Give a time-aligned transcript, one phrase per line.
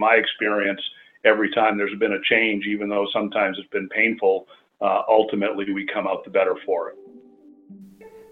[0.00, 0.80] my experience,
[1.24, 4.46] every time there's been a change, even though sometimes it's been painful,
[4.80, 6.96] uh, ultimately we come out the better for it.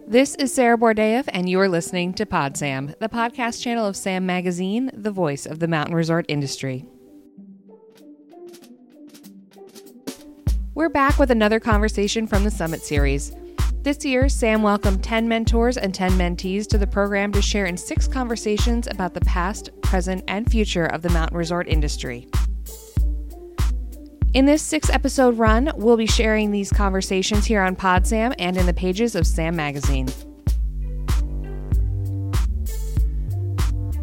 [0.07, 4.25] This is Sarah Bordeev, and you are listening to PodSam, the podcast channel of Sam
[4.25, 6.87] Magazine, the voice of the mountain resort industry.
[10.75, 13.37] We're back with another conversation from the Summit Series.
[13.83, 17.77] This year, Sam welcomed 10 mentors and 10 mentees to the program to share in
[17.77, 22.29] six conversations about the past, present, and future of the mountain resort industry.
[24.35, 28.67] In this six episode run, we'll be sharing these conversations here on PodSam and in
[28.67, 30.09] the pages of Sam Magazine.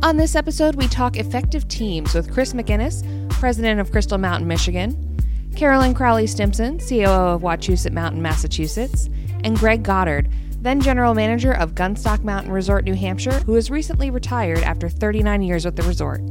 [0.02, 5.18] On this episode, we talk effective teams with Chris McInnes, president of Crystal Mountain, Michigan,
[5.56, 9.10] Carolyn Crowley Stimson, COO of Wachusett Mountain, Massachusetts,
[9.46, 10.28] and Greg Goddard,
[10.60, 15.44] then general manager of Gunstock Mountain Resort, New Hampshire, who has recently retired after 39
[15.44, 16.22] years with the resort.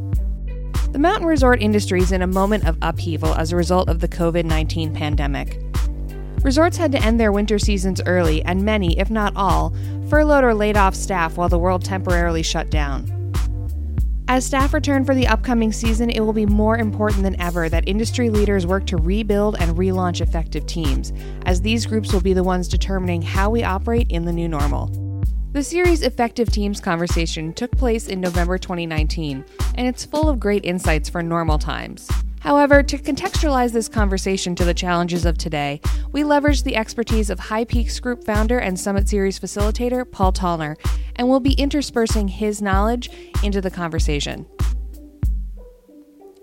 [0.93, 4.09] The mountain resort industry is in a moment of upheaval as a result of the
[4.09, 5.61] COVID 19 pandemic.
[6.43, 9.75] Resorts had to end their winter seasons early, and many, if not all,
[10.11, 13.24] furloughed or laid off staff while the world temporarily shut down.
[14.27, 17.87] As staff return for the upcoming season, it will be more important than ever that
[17.87, 21.13] industry leaders work to rebuild and relaunch effective teams,
[21.45, 24.87] as these groups will be the ones determining how we operate in the new normal.
[25.53, 30.65] The series Effective Teams conversation took place in November 2019, and it's full of great
[30.65, 32.11] insights for normal times.
[32.45, 35.81] However, to contextualize this conversation to the challenges of today,
[36.13, 40.77] we leveraged the expertise of High Peaks Group founder and Summit Series facilitator Paul Tallner,
[41.17, 43.09] and we'll be interspersing his knowledge
[43.43, 44.45] into the conversation.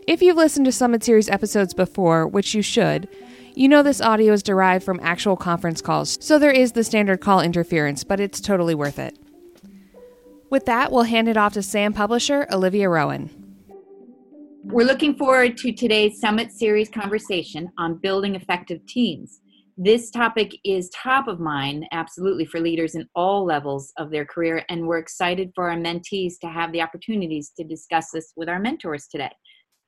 [0.07, 3.07] If you've listened to Summit Series episodes before, which you should,
[3.53, 7.21] you know this audio is derived from actual conference calls, so there is the standard
[7.21, 9.19] call interference, but it's totally worth it.
[10.49, 13.40] With that, we'll hand it off to SAM publisher Olivia Rowan.
[14.63, 19.41] We're looking forward to today's Summit Series conversation on building effective teams.
[19.77, 24.63] This topic is top of mind, absolutely, for leaders in all levels of their career,
[24.69, 28.59] and we're excited for our mentees to have the opportunities to discuss this with our
[28.59, 29.31] mentors today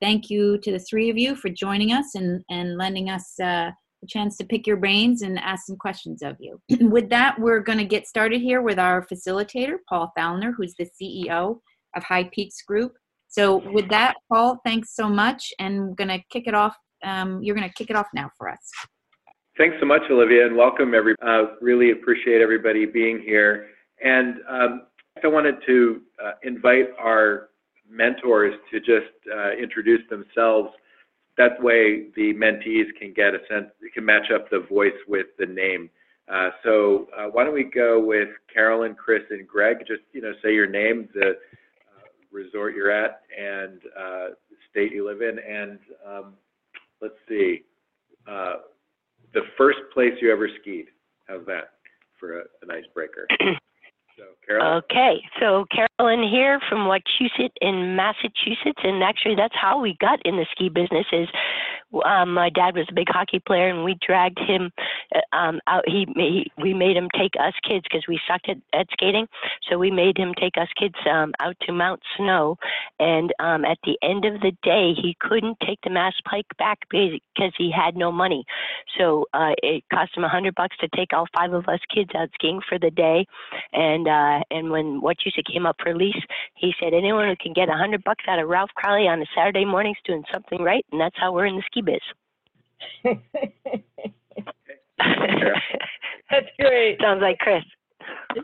[0.03, 3.71] thank you to the three of you for joining us and, and lending us uh,
[4.03, 6.59] a chance to pick your brains and ask some questions of you.
[6.89, 10.89] with that, we're going to get started here with our facilitator, Paul Tallner, who's the
[11.01, 11.59] CEO
[11.95, 12.91] of High Peaks Group.
[13.33, 16.75] So, with that, Paul, thanks so much, and I'm to kick it off.
[17.03, 18.59] Um, you're to kick it off now for us.
[19.57, 20.93] Thanks so much, Olivia, and welcome.
[20.93, 23.69] Every uh, really appreciate everybody being here.
[24.03, 24.81] And um,
[25.23, 27.49] I wanted to uh, invite our
[27.89, 30.69] mentors to just uh, introduce themselves.
[31.39, 33.65] That way, the mentees can get a sense,
[33.95, 35.89] can match up the voice with the name.
[36.31, 39.79] Uh, so uh, why don't we go with Carolyn, Chris, and Greg?
[39.87, 41.33] Just you know, say your name, the
[42.33, 44.27] resort you're at, and uh,
[44.71, 46.33] state you live in, and um,
[47.01, 47.63] let's see,
[48.27, 48.55] uh,
[49.33, 50.87] the first place you ever skied.
[51.27, 51.71] How's that
[52.19, 53.27] for a, an icebreaker?
[54.49, 60.35] Okay, so Carolyn here from Wachusett in Massachusetts, and actually that's how we got in
[60.35, 61.05] the ski business.
[61.11, 61.27] Is
[62.05, 64.71] um, my dad was a big hockey player, and we dragged him
[65.15, 65.83] uh, um, out.
[65.87, 69.27] He, he we made him take us kids because we sucked at, at skating,
[69.69, 72.57] so we made him take us kids um, out to Mount Snow.
[72.99, 76.79] And um, at the end of the day, he couldn't take the Mass Pike back
[76.89, 78.45] because he had no money.
[78.97, 82.11] So uh, it cost him a hundred bucks to take all five of us kids
[82.15, 83.25] out skiing for the day.
[83.71, 86.15] And uh, and when Wachusett came up for lease,
[86.55, 89.25] he said anyone who can get a hundred bucks out of Ralph Crowley on a
[89.35, 92.01] Saturday morning's doing something right, and that's how we're in the ski biz.
[96.29, 96.97] That's great.
[97.01, 97.63] Sounds like Chris.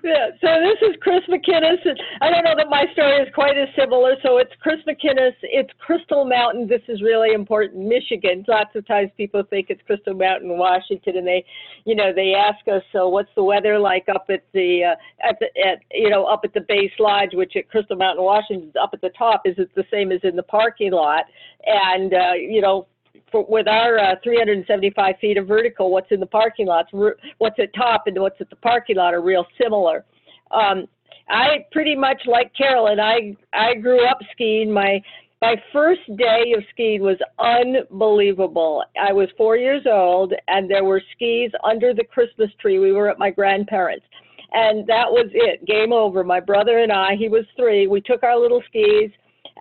[0.03, 1.79] Yeah, so this is Chris McInnes.
[2.21, 4.15] I don't know that my story is quite as similar.
[4.23, 5.33] So it's Chris McInnes.
[5.43, 6.67] It's Crystal Mountain.
[6.67, 7.85] This is really important.
[7.87, 8.45] Michigan.
[8.47, 11.45] Lots of times people think it's Crystal Mountain, Washington, and they,
[11.85, 15.37] you know, they ask us, so what's the weather like up at the, uh, at
[15.39, 18.91] the, at you know, up at the base lodge, which at Crystal Mountain, Washington, up
[18.93, 19.41] at the top.
[19.45, 21.25] Is it the same as in the parking lot?
[21.65, 22.87] And uh, you know,
[23.31, 26.89] for, with our uh, 375 feet of vertical, what's in the parking lots,
[27.37, 30.05] what's at top and what's at the parking lot are real similar.
[30.51, 30.87] Um,
[31.29, 32.99] I pretty much like Carolyn.
[32.99, 34.71] I I grew up skiing.
[34.71, 35.01] My
[35.41, 38.83] my first day of skiing was unbelievable.
[38.99, 42.79] I was four years old, and there were skis under the Christmas tree.
[42.79, 44.05] We were at my grandparents,
[44.51, 45.65] and that was it.
[45.65, 46.23] Game over.
[46.23, 47.87] My brother and I, he was three.
[47.87, 49.11] We took our little skis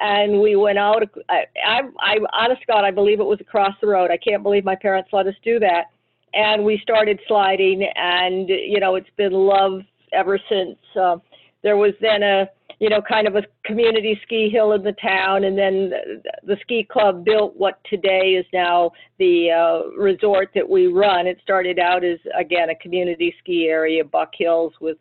[0.00, 1.02] and we went out.
[1.28, 4.10] I, I, I, honest God, I believe it was across the road.
[4.10, 5.86] I can't believe my parents let us do that.
[6.34, 9.80] And we started sliding, and you know, it's been love
[10.12, 10.76] ever since.
[10.94, 11.16] Uh,
[11.62, 12.48] there was then a
[12.80, 16.56] you know, kind of a community ski hill in the town, and then the, the
[16.62, 21.26] ski club built what today is now the uh, resort that we run.
[21.26, 24.96] It started out as again a community ski area, Buck Hills, with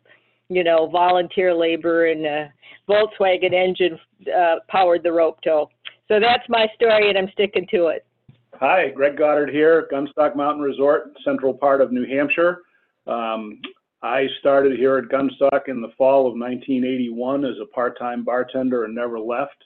[0.48, 2.52] you know volunteer labor and a
[2.88, 3.98] Volkswagen engine
[4.36, 5.70] uh, powered the rope tow.
[6.08, 8.06] So that's my story, and I'm sticking to it.
[8.54, 12.62] Hi, Greg Goddard here, Gunstock Mountain Resort, central part of New Hampshire.
[13.06, 13.60] Um,
[14.02, 18.94] I started here at Gunstock in the fall of 1981 as a part-time bartender and
[18.94, 19.64] never left.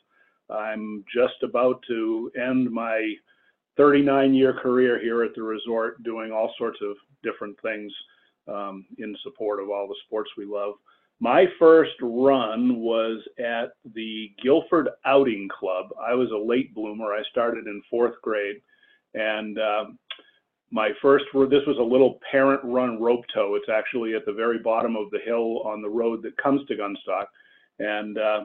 [0.51, 3.15] I'm just about to end my
[3.79, 7.93] 39-year career here at the resort doing all sorts of different things
[8.49, 10.75] um, in support of all the sports we love.
[11.21, 15.91] My first run was at the Gilford Outing Club.
[16.01, 17.13] I was a late bloomer.
[17.13, 18.57] I started in fourth grade.
[19.15, 19.99] And um,
[20.73, 23.55] my first, this was a little parent run rope tow.
[23.55, 26.75] It's actually at the very bottom of the hill on the road that comes to
[26.75, 27.27] Gunstock.
[27.79, 28.45] And uh,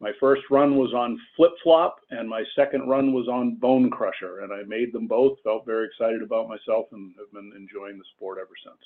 [0.00, 4.40] my first run was on flip flop, and my second run was on bone crusher.
[4.40, 8.04] And I made them both, felt very excited about myself, and have been enjoying the
[8.16, 8.82] sport ever since.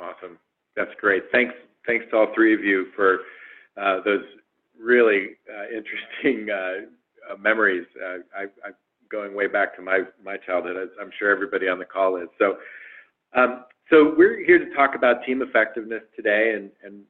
[0.00, 0.38] Awesome.
[0.76, 1.24] That's great.
[1.32, 1.54] Thanks.
[1.86, 3.20] Thanks to all three of you for
[3.76, 4.24] uh, those
[4.78, 7.86] really uh, interesting uh, memories.
[7.96, 8.70] Uh, I, I
[9.10, 10.02] going way back to my
[10.46, 12.28] childhood, as I'm sure everybody on the call is.
[12.38, 12.56] So,
[13.34, 16.54] um, we're here to talk about team effectiveness today,
[16.84, 17.00] and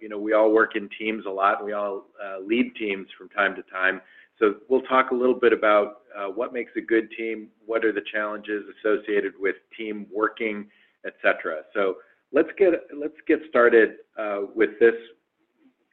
[0.00, 2.06] you know we all work in teams a lot, and we all
[2.44, 4.00] lead teams from time to time.
[4.40, 5.98] So we'll talk a little bit about
[6.34, 10.66] what makes a good team, what are the challenges associated with team working,
[11.06, 11.62] etc.
[11.72, 11.98] So
[12.34, 14.94] let's get let's get started uh, with this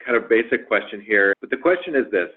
[0.04, 1.32] kind of basic question here.
[1.40, 2.28] But the question is this: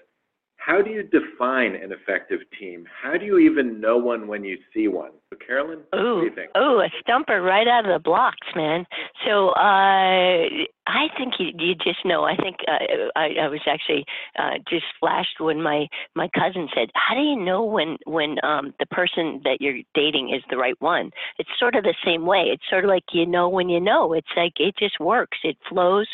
[0.66, 2.84] how do you define an effective team?
[3.00, 5.12] How do you even know one when you see one?
[5.30, 6.50] So Carolyn, ooh, what do you think?
[6.58, 8.84] Ooh, a stumper right out of the blocks, man.
[9.24, 10.42] So uh,
[10.88, 12.24] I think you, you just know.
[12.24, 14.04] I think uh, I, I was actually
[14.38, 15.86] uh, just flashed when my
[16.16, 20.34] my cousin said, "How do you know when when um, the person that you're dating
[20.34, 22.46] is the right one?" It's sort of the same way.
[22.52, 24.12] It's sort of like you know when you know.
[24.12, 25.38] It's like it just works.
[25.44, 26.08] It flows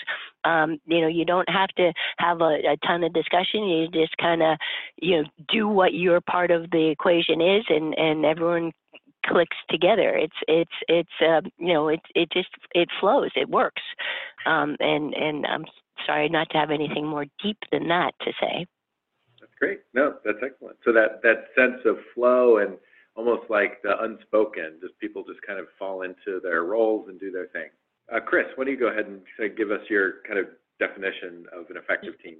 [0.44, 3.64] um, you know, you don't have to have a, a ton of discussion.
[3.64, 4.58] You just kind of,
[5.00, 8.72] you know, do what your part of the equation is, and and everyone
[9.26, 10.14] clicks together.
[10.16, 13.30] It's it's it's uh, you know it it just it flows.
[13.36, 13.82] It works.
[14.46, 15.64] Um, and and I'm
[16.06, 18.66] sorry not to have anything more deep than that to say.
[19.40, 19.80] That's great.
[19.94, 20.76] No, that's excellent.
[20.84, 22.76] So that that sense of flow and
[23.14, 27.30] almost like the unspoken, just people just kind of fall into their roles and do
[27.30, 27.68] their thing.
[28.14, 29.20] Uh, Chris, why don't you go ahead and
[29.56, 30.46] give us your kind of
[30.78, 32.36] definition of an effective team?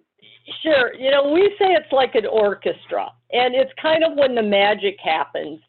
[0.62, 0.94] Sure.
[0.94, 4.96] You know, we say it's like an orchestra, and it's kind of when the magic
[5.02, 5.60] happens.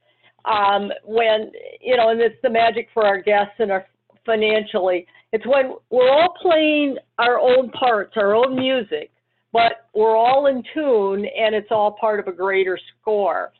[0.45, 3.85] Um, when, you know, and it's the magic for our guests and our
[4.25, 5.05] financially.
[5.31, 9.11] It's when we're all playing our own parts, our own music,
[9.51, 13.51] but we're all in tune and it's all part of a greater score.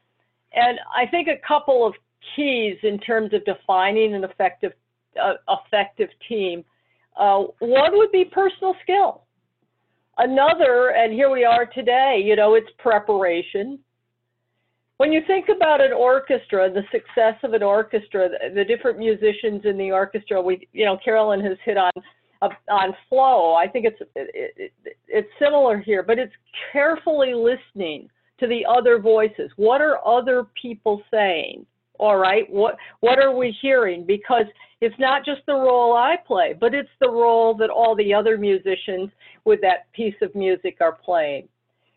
[0.53, 1.93] And I think a couple of
[2.35, 4.73] keys in terms of defining an effective
[5.21, 6.63] uh, effective team.
[7.19, 9.23] Uh, one would be personal skill.
[10.17, 13.79] Another, and here we are today, you know, it's preparation.
[14.97, 19.65] When you think about an orchestra, the success of an orchestra, the, the different musicians
[19.65, 21.91] in the orchestra, we, you know, Carolyn has hit on
[22.69, 23.53] on flow.
[23.53, 24.73] I think it's it, it,
[25.07, 26.33] it's similar here, but it's
[26.71, 29.51] carefully listening to the other voices.
[29.55, 31.65] What are other people saying?
[32.03, 34.05] All right what what are we hearing?
[34.05, 34.45] Because
[34.81, 38.37] it's not just the role i play but it's the role that all the other
[38.37, 39.09] musicians
[39.45, 41.47] with that piece of music are playing.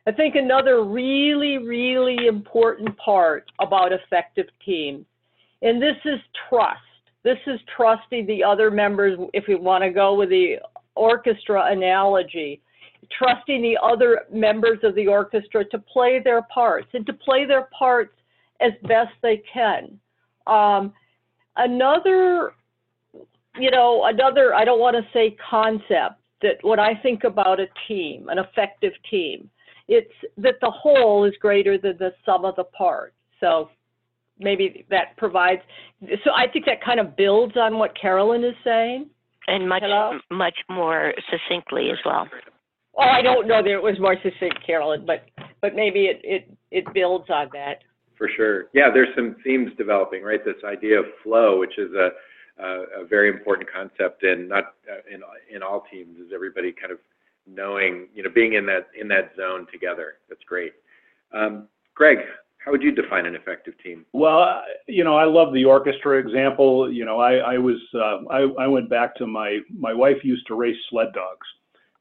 [0.06, 5.04] I think another really really important part about effective teams
[5.62, 6.80] and this is trust.
[7.24, 10.58] This is trusting the other members if we want to go with the
[10.94, 12.60] orchestra analogy
[13.16, 17.68] trusting the other members of the orchestra to play their parts and to play their
[17.76, 18.15] parts
[18.60, 19.98] as best they can.
[20.46, 20.92] Um,
[21.56, 22.52] another,
[23.58, 27.66] you know, another, I don't want to say concept that when I think about a
[27.88, 29.50] team, an effective team,
[29.88, 33.14] it's that the whole is greater than the sum of the parts.
[33.40, 33.70] So
[34.38, 35.62] maybe that provides,
[36.24, 39.08] so I think that kind of builds on what Carolyn is saying.
[39.48, 40.18] And much, Hello?
[40.30, 42.26] much more succinctly as well.
[42.94, 45.26] Well, I don't know that it was more succinct, Carolyn, but
[45.60, 47.82] but maybe it, it, it builds on that.
[48.16, 48.68] For sure.
[48.72, 50.42] Yeah, there's some themes developing, right?
[50.44, 52.10] This idea of flow, which is a,
[53.08, 55.20] very important concept and not uh, in
[55.54, 56.98] in all teams, is everybody kind of
[57.46, 60.14] knowing, you know, being in that in that zone together.
[60.28, 60.72] That's great.
[61.32, 62.18] Um, Greg,
[62.58, 64.04] how would you define an effective team?
[64.12, 66.92] Well, you know, I love the orchestra example.
[66.92, 70.46] You know, I, I was uh, I, I went back to my my wife used
[70.48, 71.46] to race sled dogs,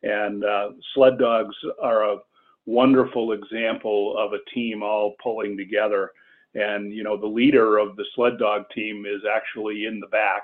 [0.02, 2.18] And uh, sled dogs are a
[2.66, 6.12] wonderful example of a team all pulling together.
[6.54, 10.44] And, you know, the leader of the sled dog team is actually in the back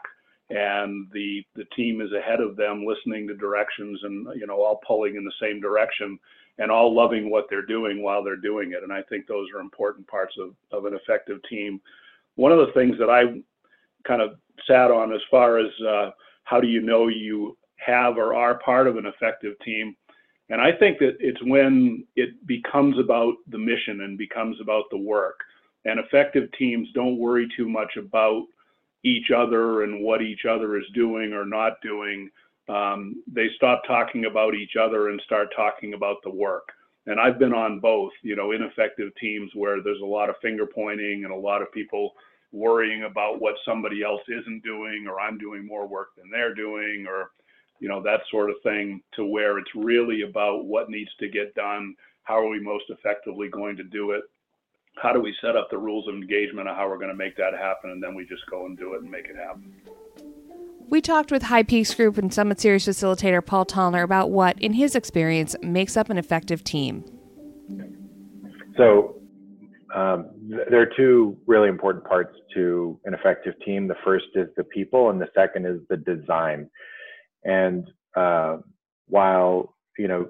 [0.50, 4.82] and the, the team is ahead of them listening to directions and, you know, all
[4.86, 6.20] pulling in the same direction
[6.58, 8.84] and all loving what they're doing while they're doing it.
[8.84, 11.80] And I think those are important parts of, of an effective team.
[12.36, 13.42] One of the things that I
[14.06, 14.32] kind of
[14.68, 16.12] sat on as far as uh,
[16.44, 19.96] how do you know you have or are part of an effective team
[20.52, 24.98] and I think that it's when it becomes about the mission and becomes about the
[24.98, 25.40] work.
[25.86, 28.44] And effective teams don't worry too much about
[29.04, 32.30] each other and what each other is doing or not doing.
[32.68, 36.68] Um, they stop talking about each other and start talking about the work.
[37.08, 40.66] And I've been on both, you know, ineffective teams where there's a lot of finger
[40.66, 42.12] pointing and a lot of people
[42.52, 47.06] worrying about what somebody else isn't doing or I'm doing more work than they're doing
[47.08, 47.32] or
[47.82, 51.54] you know, that sort of thing to where it's really about what needs to get
[51.56, 54.22] done, how are we most effectively going to do it,
[55.02, 57.36] how do we set up the rules of engagement of how we're going to make
[57.38, 59.74] that happen, and then we just go and do it and make it happen.
[60.90, 64.74] We talked with High Peaks Group and Summit Series facilitator Paul Tallner about what, in
[64.74, 67.04] his experience, makes up an effective team.
[68.78, 69.16] So,
[69.96, 70.30] um,
[70.70, 73.88] there are two really important parts to an effective team.
[73.88, 76.70] The first is the people, and the second is the design.
[77.44, 78.58] And uh,
[79.08, 80.28] while you know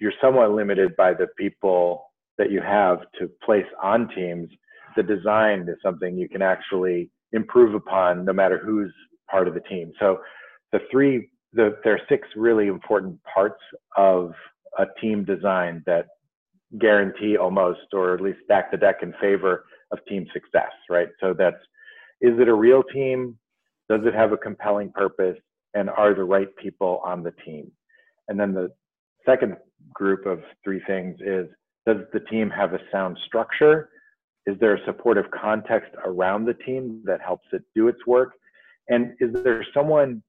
[0.00, 2.04] you're somewhat limited by the people
[2.38, 4.48] that you have to place on teams,
[4.96, 8.92] the design is something you can actually improve upon no matter who's
[9.30, 9.92] part of the team.
[9.98, 10.20] So
[10.72, 13.60] the three, the, there are six really important parts
[13.96, 14.32] of
[14.78, 16.06] a team design that
[16.78, 21.08] guarantee almost, or at least stack the deck in favor of team success, right?
[21.20, 21.56] So that's,
[22.20, 23.38] is it a real team?
[23.88, 25.36] Does it have a compelling purpose?
[25.74, 27.70] And are the right people on the team.
[28.28, 28.70] And then the
[29.26, 29.56] second
[29.92, 31.46] group of three things is
[31.86, 33.90] does the team have a sound structure?
[34.46, 38.32] Is there a supportive context around the team that helps it do its work?
[38.88, 40.22] And is there someone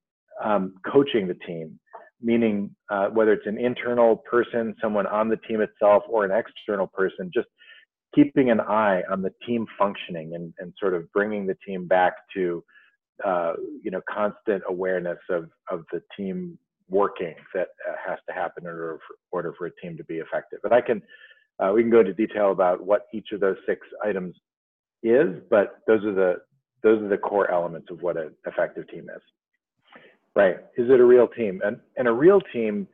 [0.43, 1.79] um, coaching the team,
[2.21, 6.87] meaning uh, whether it's an internal person, someone on the team itself, or an external
[6.87, 7.47] person, just
[8.13, 12.13] keeping an eye on the team functioning and, and sort of bringing the team back
[12.33, 12.63] to
[13.25, 16.57] uh, you know, constant awareness of, of the team
[16.89, 20.15] working that uh, has to happen in order for, order for a team to be
[20.15, 20.59] effective.
[20.61, 21.01] But I can,
[21.59, 24.35] uh, we can go into detail about what each of those six items
[25.03, 26.35] is, but those are the,
[26.83, 29.21] those are the core elements of what an effective team is.
[30.35, 30.57] Right.
[30.77, 31.61] Is it a real team?
[31.63, 32.87] And, and a real team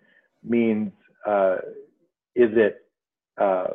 [0.43, 0.91] means,
[1.25, 1.57] uh,
[2.36, 2.79] is it,
[3.39, 3.67] uh,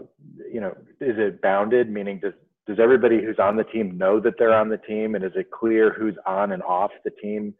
[0.52, 1.88] you know, is it bounded?
[1.88, 2.32] Meaning, does
[2.66, 5.14] does everybody who's on the team know that they're on the team?
[5.14, 7.54] And is it clear who's on and off the team?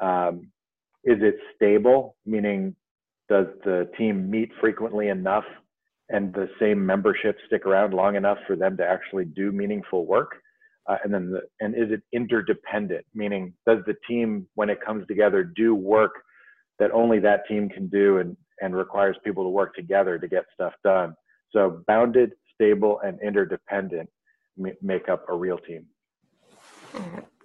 [0.00, 0.50] Um,
[1.04, 2.16] is it stable?
[2.24, 2.74] Meaning
[3.28, 5.44] does the team meet frequently enough
[6.08, 10.32] and the same membership stick around long enough for them to actually do meaningful work?
[10.88, 13.04] Uh, and then the, and is it interdependent?
[13.14, 16.12] Meaning does the team when it comes together do work
[16.78, 20.44] that only that team can do and and requires people to work together to get
[20.54, 21.14] stuff done?
[21.52, 24.08] So bounded stable and interdependent
[24.56, 25.86] make up a real team.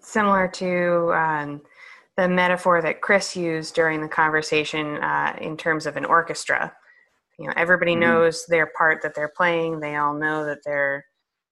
[0.01, 1.61] Similar to um,
[2.17, 6.73] the metaphor that Chris used during the conversation uh, in terms of an orchestra.
[7.39, 8.01] You know, everybody mm-hmm.
[8.01, 9.79] knows their part that they're playing.
[9.79, 11.05] They all know that they're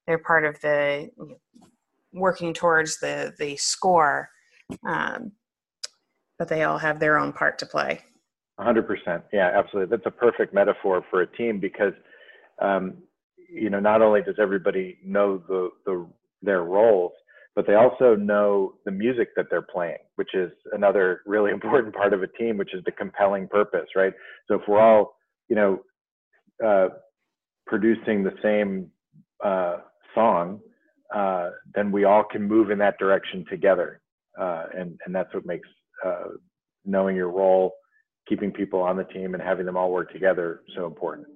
[0.06, 1.66] they're part of the you know,
[2.12, 4.28] working towards the the score,
[4.86, 5.32] um,
[6.38, 8.00] but they all have their own part to play.
[8.58, 9.22] 100%.
[9.32, 9.94] Yeah, absolutely.
[9.94, 11.92] That's a perfect metaphor for a team because
[12.60, 12.94] um,
[13.52, 16.06] you know, not only does everybody know the, the
[16.42, 17.12] their roles,
[17.54, 22.12] but they also know the music that they're playing, which is another really important part
[22.12, 24.12] of a team, which is the compelling purpose, right?
[24.48, 25.16] So if we're all,
[25.48, 25.82] you know,
[26.64, 26.88] uh,
[27.66, 28.90] producing the same
[29.44, 29.78] uh,
[30.14, 30.60] song,
[31.14, 34.00] uh, then we all can move in that direction together,
[34.40, 35.68] uh, and and that's what makes
[36.04, 36.30] uh,
[36.84, 37.74] knowing your role,
[38.28, 41.26] keeping people on the team, and having them all work together so important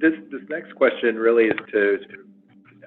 [0.00, 1.98] this next question really is to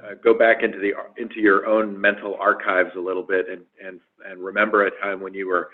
[0.04, 0.92] uh, go back into the
[1.22, 4.00] into your own mental archives a little bit and
[4.44, 5.70] remember a time when you were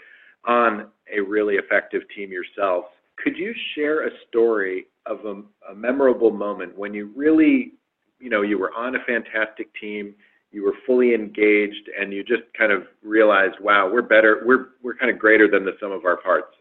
[0.45, 2.85] on a really effective team yourself.
[3.23, 7.73] Could you share a story of a, memorable moment when you really,
[8.19, 10.15] you know, you were on a fantastic team,
[10.51, 14.95] you were fully engaged, and you just kind of realized, wow, we're better, we're we're
[14.95, 16.56] kind of greater than the sum of our parts.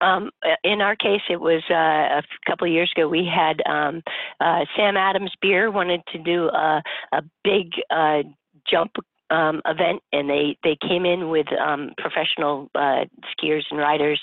[0.00, 0.30] Um,
[0.64, 3.08] in our case, it was uh, a couple of years ago.
[3.08, 4.02] We had um,
[4.40, 8.22] uh, Sam Adams Beer wanted to do a, a big uh,
[8.70, 8.92] jump
[9.30, 14.20] um, event, and they they came in with um, professional uh, skiers and riders,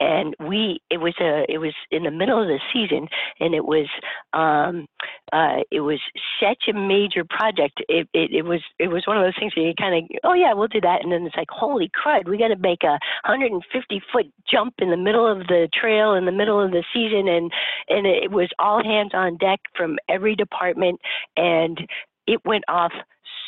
[0.00, 3.08] and we it was a it was in the middle of the season,
[3.40, 3.88] and it was
[4.32, 4.86] um,
[5.32, 6.00] uh, it was
[6.40, 7.82] such a major project.
[7.88, 10.34] It, it it was it was one of those things where you kind of oh
[10.34, 12.98] yeah we'll do that, and then it's like holy crud we got to make a
[13.26, 17.28] 150 foot jump in the middle of the trail in the middle of the season,
[17.28, 17.52] and
[17.88, 21.00] and it was all hands on deck from every department,
[21.36, 21.86] and
[22.26, 22.92] it went off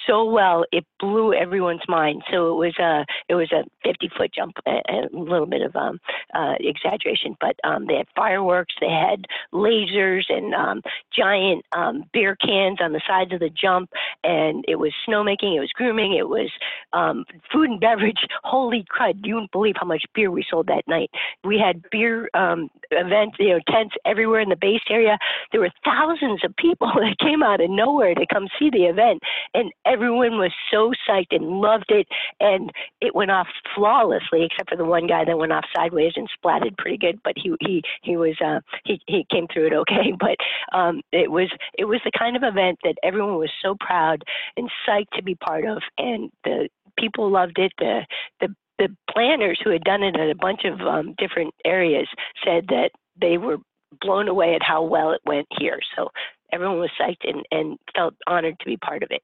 [0.09, 2.23] so well it blew everyone's mind.
[2.31, 5.75] So it was a it was a 50 foot jump, a, a little bit of
[5.77, 5.99] um,
[6.35, 10.83] uh, exaggeration, but um, they had fireworks, they had lasers and um,
[11.15, 13.91] giant um, beer cans on the sides of the jump,
[14.25, 16.51] and it was snowmaking, it was grooming, it was
[16.93, 18.19] um, food and beverage.
[18.45, 19.21] Holy crud!
[19.25, 21.11] You wouldn't believe how much beer we sold that night.
[21.45, 25.19] We had beer um, events, you know, tents everywhere in the base area.
[25.53, 29.23] There were thousands of people that came out of nowhere to come see the event,
[29.55, 32.07] and everyone was so psyched and loved it,
[32.41, 36.29] and it went off flawlessly, except for the one guy that went off sideways and
[36.31, 37.19] splatted pretty good.
[37.25, 40.13] But he he he was uh, he he came through it okay.
[40.19, 40.37] But
[40.77, 44.23] um, it was it was the kind of event that everyone was so proud
[44.57, 47.73] and psyched to be part of, and the people loved it.
[47.79, 48.07] The
[48.41, 52.07] the the planners who had done it in a bunch of um, different areas
[52.45, 52.91] said that
[53.21, 53.59] they were
[54.01, 55.81] blown away at how well it went here.
[55.97, 56.09] So
[56.53, 59.23] everyone was psyched and, and felt honored to be part of it.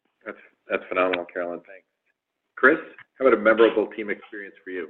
[0.69, 1.61] That's phenomenal, Carolyn.
[1.67, 1.87] Thanks.
[2.57, 2.79] Chris,
[3.19, 4.89] how about a memorable team experience for you?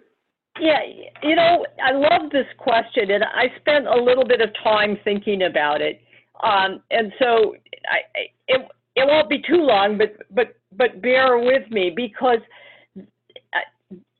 [0.60, 0.78] Yeah,
[1.22, 5.42] you know, I love this question, and I spent a little bit of time thinking
[5.42, 6.00] about it.
[6.42, 7.54] Um, and so
[7.90, 12.38] I, it, it won't be too long, but but but bear with me because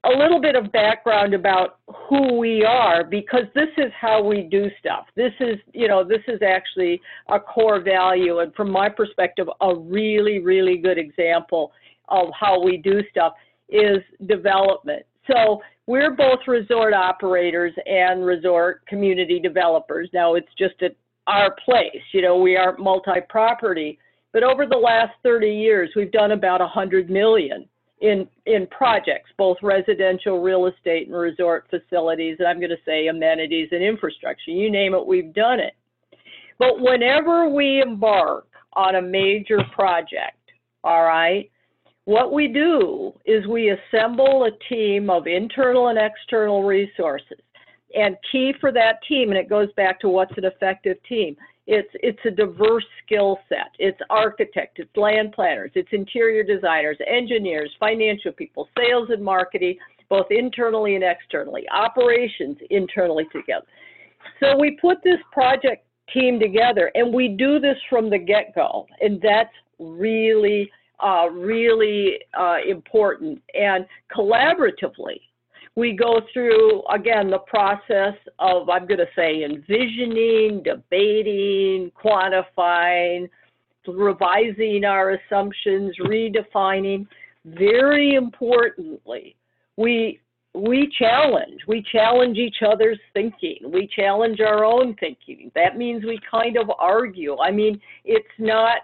[0.05, 4.69] a little bit of background about who we are because this is how we do
[4.79, 5.07] stuff.
[5.17, 9.75] This is, you know, this is actually a core value and from my perspective a
[9.75, 11.73] really really good example
[12.09, 13.33] of how we do stuff
[13.69, 15.05] is development.
[15.31, 20.09] So, we're both resort operators and resort community developers.
[20.15, 20.97] Now, it's just at
[21.27, 23.99] our place, you know, we are multi-property,
[24.33, 27.69] but over the last 30 years we've done about 100 million
[28.05, 32.37] in in projects, both residential, real estate, and resort facilities.
[32.39, 34.51] And I'm going to say amenities and infrastructure.
[34.51, 35.73] You name it, we've done it.
[36.59, 40.37] But whenever we embark on a major project,
[40.85, 41.51] all right,
[42.05, 47.39] what we do is we assemble a team of internal and external resources.
[47.97, 51.89] And key for that team, and it goes back to what's an effective team, it's
[51.95, 53.71] it's a diverse skill set.
[53.79, 60.27] It's architects, it's land planners, it's interior designers, engineers, financial people, sales and marketing, both
[60.31, 63.67] internally and externally, operations internally together.
[64.41, 69.21] So we put this project team together, and we do this from the get-go, and
[69.23, 73.43] that's really uh, really uh, important.
[73.55, 75.21] And collaboratively,
[75.77, 83.29] we go through, again, the process of, I'm going to say, envisioning, debating, quantifying,
[83.87, 87.07] revising our assumptions, redefining.
[87.45, 89.37] Very importantly,
[89.77, 90.21] we
[90.55, 91.61] we challenge.
[91.67, 93.59] We challenge each other's thinking.
[93.65, 95.51] We challenge our own thinking.
[95.57, 97.37] That means we kind of argue.
[97.39, 98.79] I mean, it's not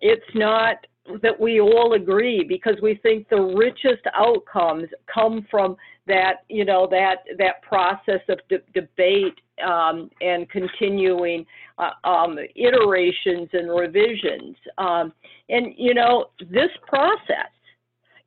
[0.00, 0.76] it's not
[1.22, 5.76] that we all agree because we think the richest outcomes come from
[6.08, 11.46] that you know that that process of de debate um, and continuing
[11.78, 14.56] uh, um, iterations and revisions.
[14.78, 15.12] Um,
[15.48, 17.50] and you know this process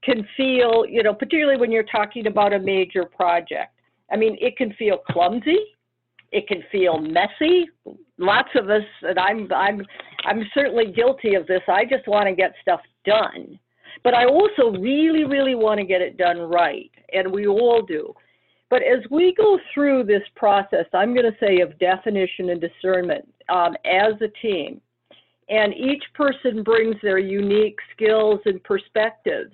[0.03, 3.73] can feel you know particularly when you're talking about a major project
[4.11, 5.59] i mean it can feel clumsy
[6.31, 7.67] it can feel messy.
[8.17, 9.85] Lots of us and i'm i'm
[10.25, 13.59] i'm certainly guilty of this i just want to get stuff done
[14.03, 18.13] but I also really, really want to get it done right, and we all do.
[18.69, 23.27] But as we go through this process, I'm going to say of definition and discernment
[23.49, 24.79] um, as a team,
[25.49, 29.53] and each person brings their unique skills and perspectives.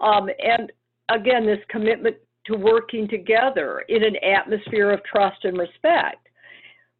[0.00, 0.70] Um, and
[1.08, 2.16] again, this commitment
[2.46, 6.28] to working together in an atmosphere of trust and respect.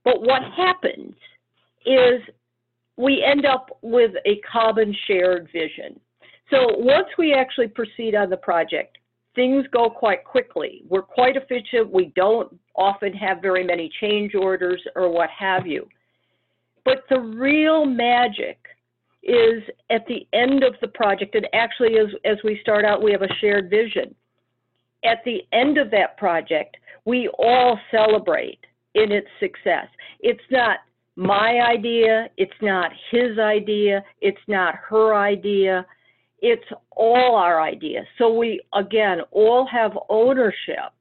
[0.04, 1.14] But what happens
[1.86, 2.20] is
[2.96, 5.98] we end up with a common shared vision.
[6.50, 8.98] So once we actually proceed on the project,
[9.34, 10.82] things go quite quickly.
[10.88, 11.90] We're quite efficient.
[11.90, 15.88] We don't often have very many change orders or what have you.
[16.84, 18.58] But the real magic
[19.22, 23.12] is at the end of the project, and actually as, as we start out, we
[23.12, 24.14] have a shared vision.
[25.04, 28.58] At the end of that project, we all celebrate
[28.94, 29.86] in its success.
[30.20, 30.78] It's not
[31.16, 35.86] my idea, it's not his idea, it's not her idea
[36.42, 38.04] it's all our ideas.
[38.18, 40.92] So we again all have ownership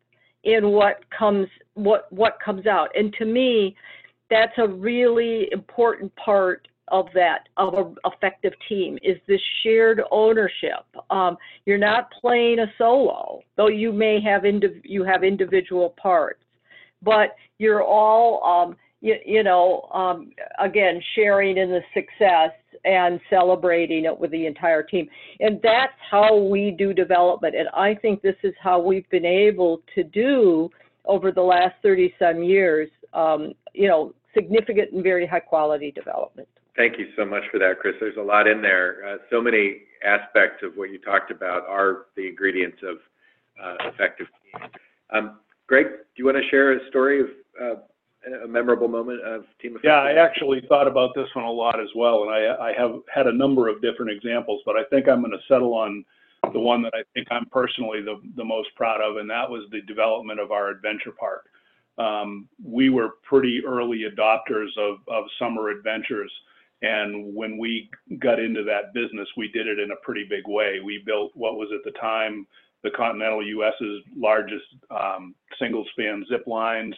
[0.43, 2.89] in what comes what what comes out.
[2.95, 3.75] And to me,
[4.29, 10.85] that's a really important part of that of an effective team is this shared ownership.
[11.09, 16.43] Um, you're not playing a solo, though you may have indiv- you have individual parts,
[17.01, 22.51] but you're all um, you, you know um, again sharing in the success
[22.85, 25.07] and celebrating it with the entire team.
[25.39, 27.55] And that's how we do development.
[27.55, 30.69] And I think this is how we've been able to do
[31.05, 36.47] over the last 30 some years, um, you know, significant and very high quality development.
[36.75, 37.95] Thank you so much for that, Chris.
[37.99, 39.03] There's a lot in there.
[39.05, 42.97] Uh, so many aspects of what you talked about are the ingredients of
[43.61, 44.71] uh, effective teams.
[45.11, 47.27] Um, Greg, do you want to share a story of
[47.61, 47.79] uh,
[48.43, 51.89] a memorable moment of team Yeah, I actually thought about this one a lot as
[51.95, 55.21] well, and I, I have had a number of different examples, but I think I'm
[55.21, 56.05] going to settle on
[56.53, 59.63] the one that I think I'm personally the, the most proud of, and that was
[59.71, 61.45] the development of our adventure park.
[61.97, 66.31] Um, we were pretty early adopters of, of summer adventures,
[66.81, 70.79] and when we got into that business, we did it in a pretty big way.
[70.83, 72.47] We built what was at the time
[72.83, 76.95] the continental U.S.'s largest um, single span zip lines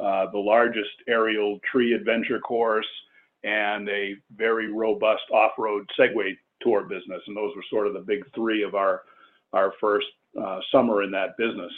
[0.00, 2.86] uh, the largest aerial tree adventure course,
[3.44, 7.22] and a very robust off-road Segway tour business.
[7.26, 9.02] And those were sort of the big three of our
[9.52, 10.06] our first
[10.40, 11.72] uh, summer in that business.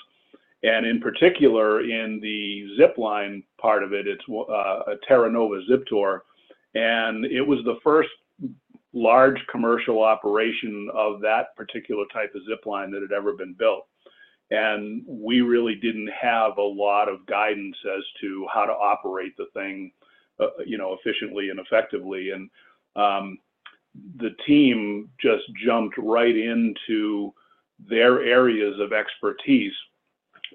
[0.62, 5.60] And in particular, in the zip line part of it, it's uh, a Terra Nova
[5.66, 6.24] zip tour,
[6.74, 8.08] and it was the first
[8.94, 13.86] large commercial operation of that particular type of zip line that had ever been built
[14.50, 19.46] and we really didn't have a lot of guidance as to how to operate the
[19.54, 19.90] thing,
[20.40, 22.30] uh, you know, efficiently and effectively.
[22.30, 22.50] And
[22.94, 23.38] um,
[24.18, 27.32] the team just jumped right into
[27.88, 29.72] their areas of expertise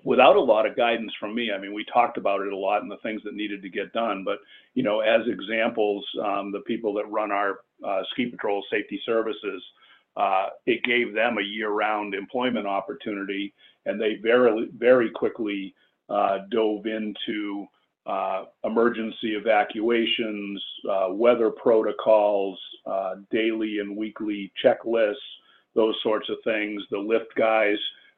[0.04, 1.52] without a lot of guidance from me.
[1.52, 3.94] I mean, we talked about it a lot and the things that needed to get
[3.94, 4.24] done.
[4.24, 4.40] But
[4.74, 9.62] you know, as examples, um, the people that run our uh, ski patrol safety services,
[10.18, 13.54] uh, it gave them a year-round employment opportunity
[13.86, 15.74] and they very, very quickly
[16.10, 17.66] uh, dove into
[18.06, 25.16] uh, emergency evacuations, uh, weather protocols, uh, daily and weekly checklists,
[25.76, 26.82] those sorts of things.
[26.90, 27.78] The lift guys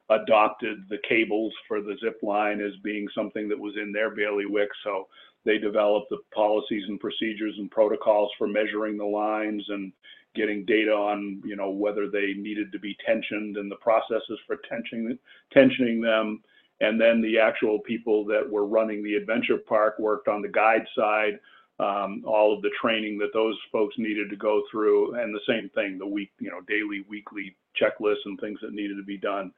[0.09, 4.69] adopted the cables for the zip line as being something that was in their bailiwick.
[4.83, 5.07] So
[5.45, 9.91] they developed the policies and procedures and protocols for measuring the lines and
[10.35, 14.57] getting data on, you know, whether they needed to be tensioned and the processes for
[14.71, 15.17] tensioning,
[15.55, 16.41] tensioning them.
[16.81, 20.85] And then the actual people that were running the adventure park worked on the guide
[20.97, 21.39] side,
[21.79, 25.69] um, all of the training that those folks needed to go through, and the same
[25.69, 29.51] thing, the week, you know, daily, weekly checklists and things that needed to be done.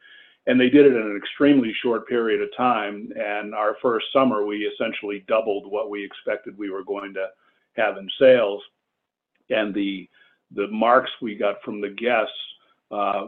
[0.47, 3.09] And they did it in an extremely short period of time.
[3.19, 7.27] And our first summer, we essentially doubled what we expected we were going to
[7.73, 8.61] have in sales.
[9.49, 10.09] And the
[10.51, 12.31] the marks we got from the guests
[12.91, 13.27] uh,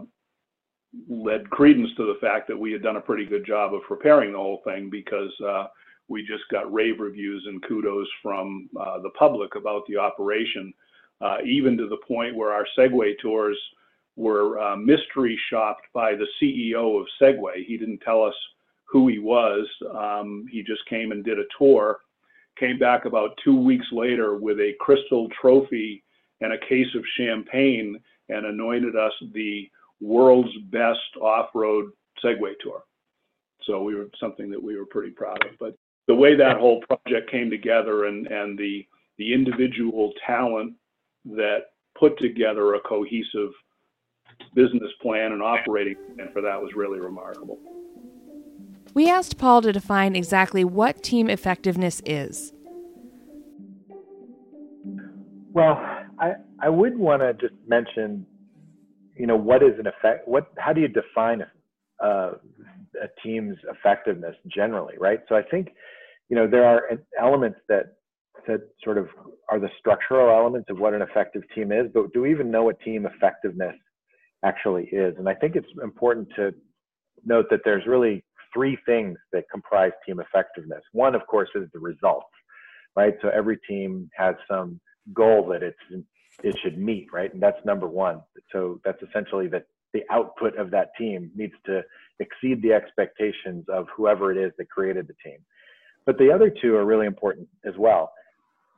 [1.09, 4.31] led credence to the fact that we had done a pretty good job of preparing
[4.31, 5.65] the whole thing because uh,
[6.07, 10.73] we just got rave reviews and kudos from uh, the public about the operation,
[11.21, 13.57] uh, even to the point where our Segway tours
[14.17, 17.63] were uh, mystery shopped by the CEO of Segway.
[17.65, 18.33] He didn't tell us
[18.85, 19.67] who he was.
[19.95, 21.99] Um, he just came and did a tour,
[22.59, 26.03] came back about two weeks later with a crystal trophy
[26.41, 27.97] and a case of champagne
[28.29, 29.69] and anointed us the
[30.01, 31.91] world's best off-road
[32.23, 32.83] Segway tour.
[33.63, 35.51] So we were something that we were pretty proud of.
[35.59, 35.75] But
[36.07, 38.85] the way that whole project came together and, and the,
[39.17, 40.73] the individual talent
[41.25, 41.65] that
[41.99, 43.51] put together a cohesive
[44.53, 47.57] business plan and operating plan for that was really remarkable.
[48.93, 52.53] We asked Paul to define exactly what team effectiveness is.
[55.53, 55.79] Well,
[56.19, 58.25] I, I would want to just mention,
[59.15, 60.27] you know, what is an effect?
[60.27, 61.43] What, how do you define
[62.03, 62.31] uh,
[63.01, 65.19] a team's effectiveness generally, right?
[65.29, 65.69] So I think,
[66.29, 66.83] you know, there are
[67.19, 67.97] elements that
[68.47, 69.09] that sort of
[69.49, 72.63] are the structural elements of what an effective team is, but do we even know
[72.63, 73.75] what team effectiveness
[74.43, 75.15] actually is?
[75.17, 76.53] And I think it's important to
[77.25, 78.23] note that there's really
[78.53, 80.81] three things that comprise team effectiveness.
[80.91, 82.27] One, of course, is the results,
[82.95, 83.15] right?
[83.21, 84.79] So every team has some
[85.13, 86.05] goal that it's
[86.43, 87.33] it should meet, right?
[87.33, 88.21] And that's number one.
[88.51, 91.81] So that's essentially that the output of that team needs to
[92.19, 95.39] exceed the expectations of whoever it is that created the team.
[96.05, 98.11] But the other two are really important as well.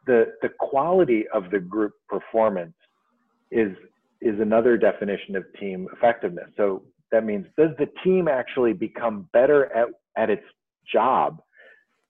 [0.08, 2.76] The the quality of the group performance
[3.52, 3.76] is
[4.22, 6.50] is another definition of team effectiveness.
[6.58, 10.44] So that means does the team actually become better at, at its
[10.92, 11.42] job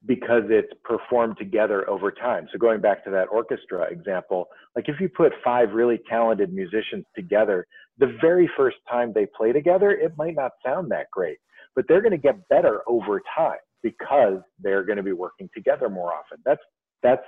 [0.05, 2.47] because it's performed together over time.
[2.51, 7.05] So going back to that orchestra example, like if you put five really talented musicians
[7.15, 7.67] together,
[7.97, 11.37] the very first time they play together, it might not sound that great,
[11.75, 15.89] but they're going to get better over time because they're going to be working together
[15.89, 16.37] more often.
[16.45, 16.61] That's
[17.03, 17.23] that's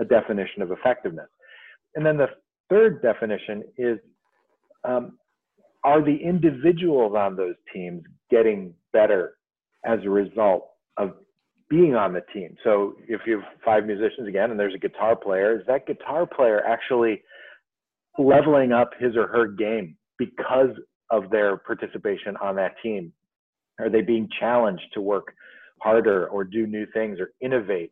[0.00, 1.28] a definition of effectiveness.
[1.94, 2.28] And then the
[2.68, 3.98] third definition is
[4.84, 5.18] um,
[5.82, 9.36] are the individuals on those teams getting better
[9.84, 11.14] as a result of
[11.68, 12.56] being on the team.
[12.64, 16.26] So if you have five musicians again and there's a guitar player, is that guitar
[16.26, 17.22] player actually
[18.18, 20.70] leveling up his or her game because
[21.10, 23.12] of their participation on that team?
[23.78, 25.34] Are they being challenged to work
[25.80, 27.90] harder or do new things or innovate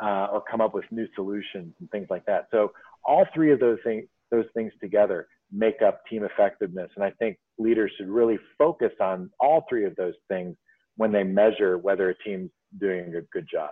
[0.00, 2.48] uh, or come up with new solutions and things like that?
[2.50, 2.72] So
[3.04, 6.90] all three of those things, those things together make up team effectiveness.
[6.96, 10.56] And I think leaders should really focus on all three of those things
[10.96, 13.70] when they measure whether a team's doing a good job.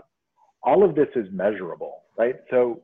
[0.63, 2.37] All of this is measurable, right?
[2.51, 2.83] So,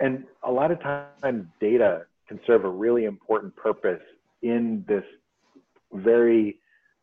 [0.00, 4.02] and a lot of times data can serve a really important purpose
[4.42, 5.04] in this
[5.92, 6.58] very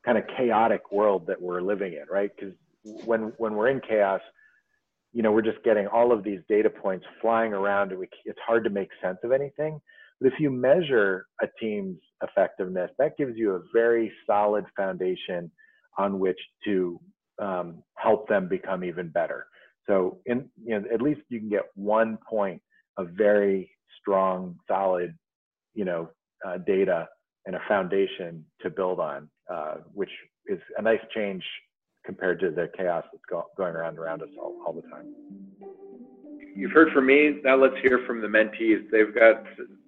[0.05, 2.29] kind of chaotic world that we're living in, right?
[2.35, 2.53] Because
[3.05, 4.19] when when we're in chaos,
[5.13, 8.39] you know, we're just getting all of these data points flying around, and we, it's
[8.45, 9.79] hard to make sense of anything.
[10.19, 15.51] But if you measure a team's effectiveness, that gives you a very solid foundation
[15.97, 16.99] on which to
[17.39, 19.47] um, help them become even better.
[19.87, 22.61] So, in you know, at least you can get one point
[22.97, 25.17] of very strong, solid,
[25.73, 26.09] you know,
[26.45, 27.07] uh, data
[27.45, 30.09] and a foundation to build on, uh, which
[30.47, 31.43] is a nice change
[32.05, 35.13] compared to the chaos that's go- going around around us all, all the time.
[36.55, 37.39] You've heard from me.
[37.43, 38.89] Now let's hear from the mentees.
[38.91, 39.43] They've got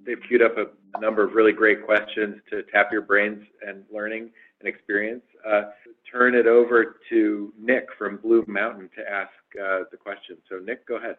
[0.05, 0.65] they've queued up a,
[0.97, 5.23] a number of really great questions to tap your brains and learning and experience.
[5.47, 5.63] Uh,
[6.11, 10.37] turn it over to Nick from Blue Mountain to ask uh, the question.
[10.49, 11.17] So, Nick, go ahead.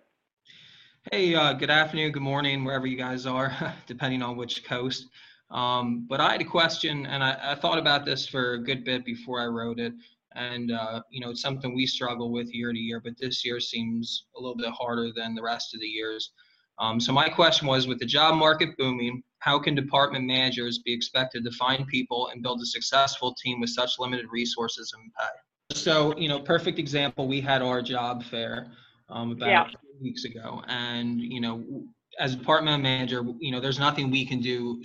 [1.13, 5.07] Hey, uh, good afternoon, good morning, wherever you guys are, depending on which coast.
[5.51, 8.83] Um, but I had a question, and I, I, thought about this for a good
[8.83, 9.93] bit before I wrote it.
[10.35, 13.61] And, uh, you know, it's something we struggle with year to year, but this year
[13.61, 16.33] seems a little bit harder than the rest of the years.
[16.79, 20.93] Um, so, my question was with the job market booming, how can department managers be
[20.93, 25.77] expected to find people and build a successful team with such limited resources and pay?
[25.77, 28.73] So, you know, perfect example, we had our job fair
[29.09, 29.67] um, about yeah.
[30.01, 30.63] weeks ago.
[30.69, 31.85] And, you know,
[32.19, 34.83] as a department manager, you know, there's nothing we can do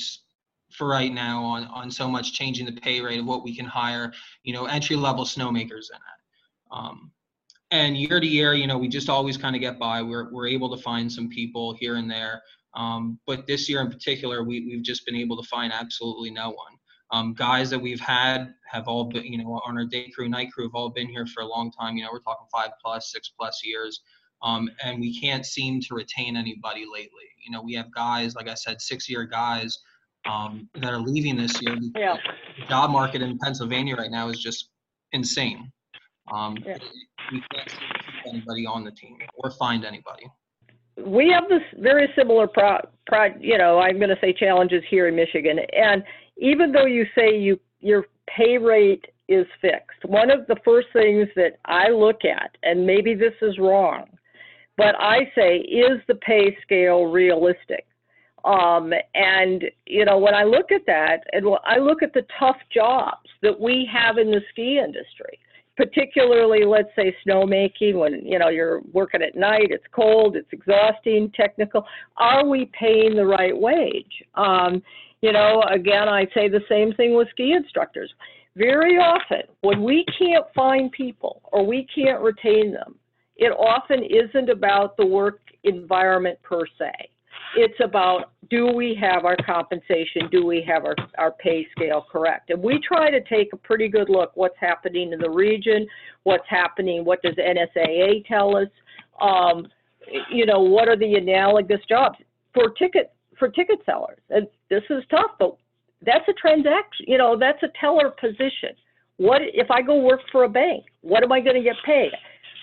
[0.72, 3.66] for right now on, on so much changing the pay rate of what we can
[3.66, 6.22] hire, you know, entry level snowmakers in it.
[6.72, 7.12] Um,
[7.72, 10.02] and year to year, you know, we just always kind of get by.
[10.02, 12.42] We're, we're able to find some people here and there
[12.74, 16.50] um, but this year in particular, we, we've just been able to find absolutely no
[16.50, 16.74] one.
[17.12, 20.52] Um, guys that we've had have all been, you know, on our day crew, night
[20.54, 21.98] crew, have all been here for a long time.
[21.98, 24.02] You know, we're talking five plus, six plus years.
[24.44, 27.28] Um, and we can't seem to retain anybody lately.
[27.46, 29.78] You know, we have guys, like I said, six year guys
[30.26, 31.78] um, that are leaving this year.
[31.96, 32.16] Yeah.
[32.60, 34.70] The job market in Pennsylvania right now is just
[35.12, 35.72] insane.
[36.34, 36.78] Um, yeah.
[37.32, 37.80] We can't keep
[38.28, 40.26] anybody on the team or find anybody
[41.06, 45.08] we have this very similar pro, pro you know, I'm going to say challenges here
[45.08, 45.60] in Michigan.
[45.74, 46.04] And
[46.38, 51.28] even though you say you your pay rate is fixed, one of the first things
[51.36, 54.06] that I look at, and maybe this is wrong,
[54.78, 57.88] but I say, is the pay scale realistic?
[58.44, 62.58] Um, and you know, when I look at that, and I look at the tough
[62.74, 65.40] jobs that we have in the ski industry,
[65.82, 71.32] particularly let's say snowmaking when you know you're working at night it's cold it's exhausting
[71.36, 71.84] technical
[72.18, 74.24] are we paying the right wage?
[74.36, 74.84] Um,
[75.22, 78.14] you know again i say the same thing with ski instructors.
[78.56, 82.94] Very often when we can't find people or we can't retain them
[83.38, 86.92] it often isn't about the work environment per se
[87.56, 92.50] it's about do we have our compensation, do we have our, our pay scale correct?
[92.50, 95.88] And we try to take a pretty good look what's happening in the region,
[96.24, 98.68] what's happening, what does NSAA tell us,
[99.22, 99.68] um,
[100.32, 102.18] you know, what are the analogous jobs
[102.54, 104.20] for ticket for ticket sellers.
[104.30, 105.58] And this is tough, but
[106.06, 108.76] that's a transaction, you know, that's a teller position.
[109.18, 110.86] What if I go work for a bank?
[111.02, 112.12] What am I going to get paid?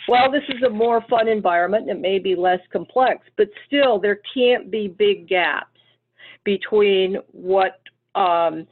[0.09, 1.88] Well, this is a more fun environment.
[1.88, 5.79] It may be less complex, but still, there can't be big gaps
[6.44, 7.81] between what,
[8.14, 8.66] um,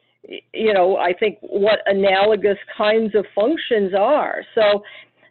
[0.55, 4.43] you know, I think what analogous kinds of functions are.
[4.55, 4.83] So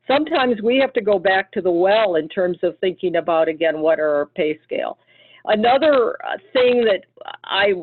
[0.08, 3.80] sometimes we have to go back to the well in terms of thinking about, again,
[3.80, 5.00] what are our pay scale.
[5.46, 7.02] Another uh, thing that
[7.44, 7.74] I,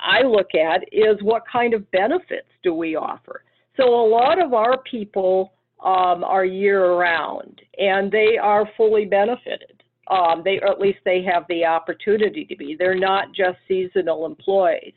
[0.00, 3.42] I look at is what kind of benefits do we offer?
[3.76, 5.52] So a lot of our people
[5.86, 9.82] um, are year round and they are fully benefited.
[10.08, 12.76] Um, they, or at least they have the opportunity to be.
[12.78, 14.94] They're not just seasonal employees.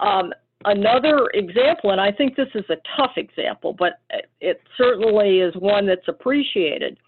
[0.00, 0.32] Um,
[0.64, 4.00] another example, and I think this is a tough example, but
[4.40, 6.98] it certainly is one that's appreciated.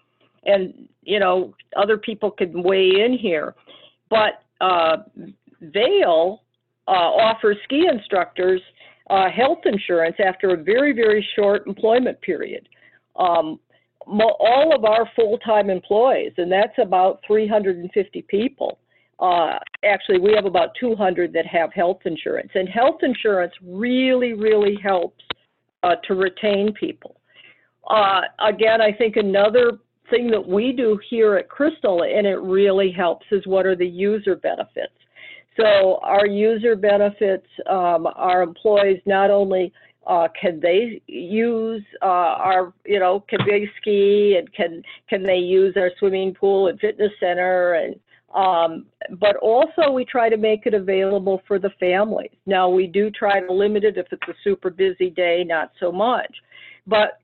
[0.45, 3.55] And, you know, other people can weigh in here.
[4.09, 4.97] But uh,
[5.61, 6.43] Vail
[6.87, 8.61] uh, offers ski instructors
[9.09, 12.67] uh, health insurance after a very, very short employment period.
[13.19, 13.59] Um,
[14.07, 18.79] all of our full-time employees, and that's about 350 people.
[19.19, 24.77] Uh, actually, we have about 200 that have health insurance, and health insurance really, really
[24.81, 25.23] helps
[25.83, 27.19] uh, to retain people.
[27.89, 29.79] Uh, again, I think another
[30.09, 33.87] thing that we do here at Crystal, and it really helps, is what are the
[33.87, 34.93] user benefits.
[35.59, 39.73] So our user benefits, um, our employees not only
[40.07, 45.37] uh, can they use uh, our, you know, can they ski and can can they
[45.37, 47.95] use our swimming pool and fitness center and
[48.33, 48.85] um,
[49.19, 52.29] but also we try to make it available for the families.
[52.45, 55.91] Now we do try to limit it if it's a super busy day, not so
[55.91, 56.31] much.
[56.85, 57.19] But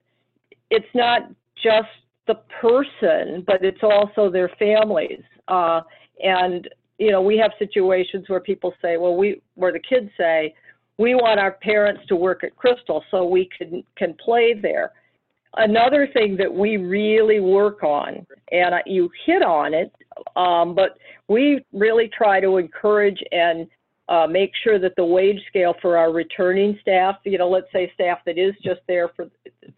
[0.72, 1.30] it's not
[1.62, 1.88] just
[2.28, 5.22] the person, but it's also their families.
[5.48, 5.82] Uh,
[6.24, 10.56] and you know, we have situations where people say, well, we, where the kids say,
[10.98, 14.92] we want our parents to work at Crystal so we can, can play there.
[15.58, 19.92] Another thing that we really work on, and you hit on it,
[20.36, 20.98] um, but
[21.30, 23.68] we really try to encourage and
[24.08, 27.92] uh, make sure that the wage scale for our returning staff, you know, let's say
[27.94, 29.28] staff that is just there for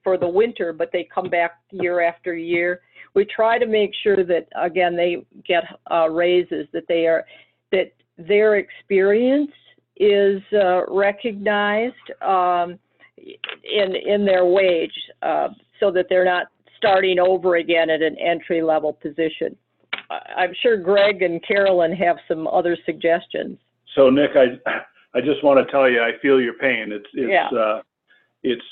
[0.04, 2.82] for the winter, but they come back year after year,
[3.14, 7.26] we try to make sure that again they get uh, raises that they are
[7.72, 9.52] that their experience
[10.00, 12.80] is uh, recognized um,
[13.18, 18.62] in in their wage uh, so that they're not starting over again at an entry
[18.62, 19.56] level position.
[20.10, 23.58] I'm sure Greg and Carolyn have some other suggestions.
[23.96, 24.60] So Nick, I
[25.14, 26.92] I just want to tell you I feel your pain.
[26.92, 27.60] It's it's yeah.
[27.60, 27.82] uh,
[28.44, 28.64] it's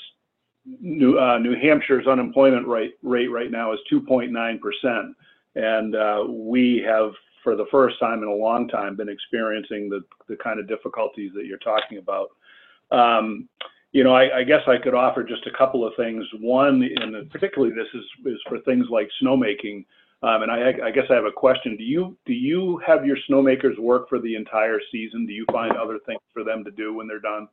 [0.80, 5.12] New, uh, New Hampshire's unemployment rate, rate right now is 2.9%.
[5.54, 7.12] And uh, we have,
[7.46, 11.30] for the first time in a long time, been experiencing the, the kind of difficulties
[11.32, 12.30] that you're talking about.
[12.90, 13.48] Um,
[13.92, 16.24] you know, I, I, guess I could offer just a couple of things.
[16.40, 19.84] One, and particularly this is, is for things like snowmaking.
[20.24, 21.76] Um, and I, I, guess I have a question.
[21.76, 25.24] Do you do you have your snowmakers work for the entire season?
[25.24, 27.46] Do you find other things for them to do when they're done?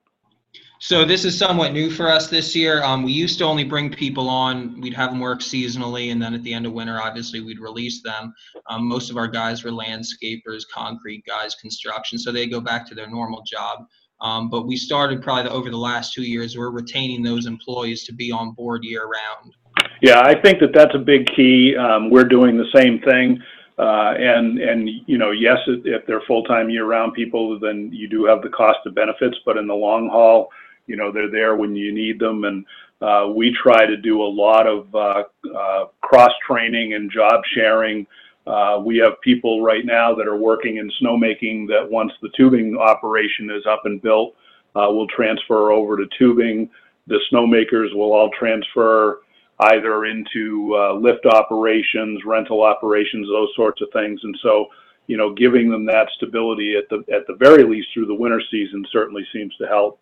[0.85, 2.83] So this is somewhat new for us this year.
[2.83, 4.81] Um, we used to only bring people on.
[4.81, 8.01] We'd have them work seasonally, and then at the end of winter, obviously, we'd release
[8.01, 8.33] them.
[8.67, 12.95] Um, most of our guys were landscapers, concrete guys, construction, so they go back to
[12.95, 13.85] their normal job.
[14.19, 16.57] Um, but we started probably over the last two years.
[16.57, 19.55] We're retaining those employees to be on board year round.
[20.01, 21.77] Yeah, I think that that's a big key.
[21.77, 23.41] Um, we're doing the same thing.
[23.79, 28.41] Uh, and and you know, yes, if they're full-time year-round people, then you do have
[28.41, 29.37] the cost of benefits.
[29.45, 30.49] But in the long haul,
[30.87, 32.43] you know, they're there when you need them.
[32.43, 32.65] And
[33.01, 35.23] uh, we try to do a lot of uh,
[35.55, 38.07] uh, cross-training and job sharing.
[38.45, 42.77] Uh, we have people right now that are working in snowmaking that once the tubing
[42.77, 44.35] operation is up and built,
[44.75, 46.69] uh, will transfer over to tubing.
[47.07, 49.21] The snowmakers will all transfer
[49.59, 54.19] either into uh, lift operations, rental operations, those sorts of things.
[54.23, 54.67] And so,
[55.07, 58.41] you know, giving them that stability at the at the very least through the winter
[58.49, 59.99] season certainly seems to help.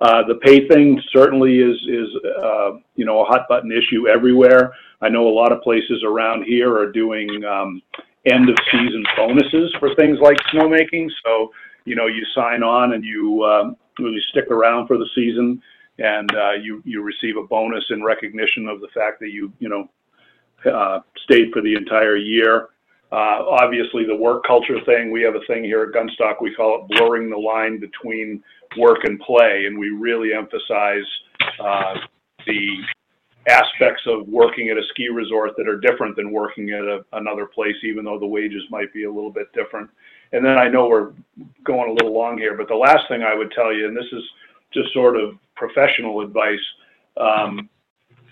[0.00, 2.08] Uh, the pay thing certainly is is
[2.42, 4.72] uh, you know a hot button issue everywhere.
[5.00, 7.82] I know a lot of places around here are doing um,
[8.26, 11.08] end of season bonuses for things like snowmaking.
[11.24, 11.50] So
[11.84, 15.60] you know you sign on and you um, you stick around for the season
[15.98, 19.68] and uh, you you receive a bonus in recognition of the fact that you you
[19.68, 19.88] know
[20.70, 22.68] uh, stayed for the entire year.
[23.10, 25.10] Uh, obviously, the work culture thing.
[25.10, 26.42] We have a thing here at Gunstock.
[26.42, 28.42] We call it blurring the line between
[28.76, 31.06] work and play, and we really emphasize
[31.60, 31.94] uh,
[32.46, 32.76] the
[33.48, 37.46] aspects of working at a ski resort that are different than working at a, another
[37.46, 39.88] place, even though the wages might be a little bit different.
[40.32, 41.12] And then I know we're
[41.64, 44.10] going a little long here, but the last thing I would tell you, and this
[44.12, 44.22] is
[44.72, 46.58] just sort of professional advice.
[47.16, 47.70] Um,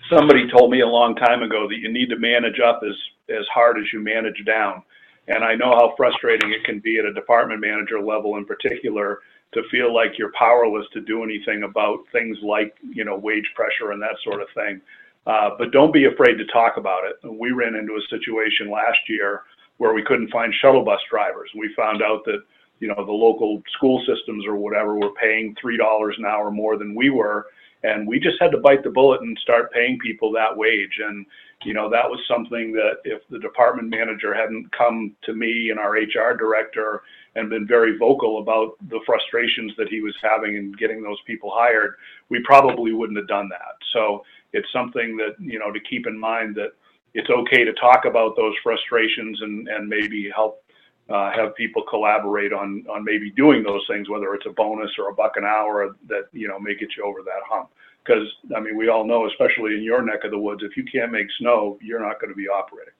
[0.09, 2.95] somebody told me a long time ago that you need to manage up as,
[3.35, 4.83] as hard as you manage down.
[5.27, 9.19] And I know how frustrating it can be at a department manager level in particular
[9.53, 13.91] to feel like you're powerless to do anything about things like, you know, wage pressure
[13.91, 14.81] and that sort of thing.
[15.25, 17.15] Uh, but don't be afraid to talk about it.
[17.29, 19.43] We ran into a situation last year
[19.77, 21.49] where we couldn't find shuttle bus drivers.
[21.55, 22.43] We found out that
[22.79, 26.95] you know, the local school systems or whatever were paying $3 an hour more than
[26.95, 27.47] we were.
[27.83, 30.99] And we just had to bite the bullet and start paying people that wage.
[31.03, 31.25] And,
[31.63, 35.79] you know, that was something that if the department manager hadn't come to me and
[35.79, 37.03] our HR director
[37.37, 41.51] and been very vocal about the frustrations that he was having in getting those people
[41.53, 41.95] hired,
[42.29, 43.75] we probably wouldn't have done that.
[43.93, 44.23] So
[44.53, 46.71] it's something that, you know, to keep in mind that
[47.13, 50.63] it's okay to talk about those frustrations and, and maybe help
[51.09, 55.09] uh, have people collaborate on on maybe doing those things, whether it's a bonus or
[55.09, 57.69] a buck an hour that you know may get you over that hump.
[58.03, 60.83] Because I mean, we all know, especially in your neck of the woods, if you
[60.83, 62.96] can't make snow, you're not going to be operating.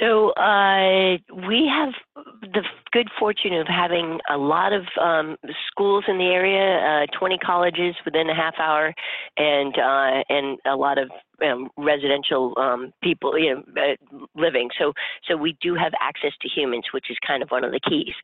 [0.00, 1.92] So uh, we have
[2.40, 2.62] the
[2.92, 5.36] good fortune of having a lot of um,
[5.66, 8.94] schools in the area, uh, 20 colleges within a half hour,
[9.36, 11.10] and uh, and a lot of
[11.44, 14.68] um, residential um, people you know, uh, living.
[14.78, 14.92] So
[15.28, 18.14] so we do have access to humans, which is kind of one of the keys.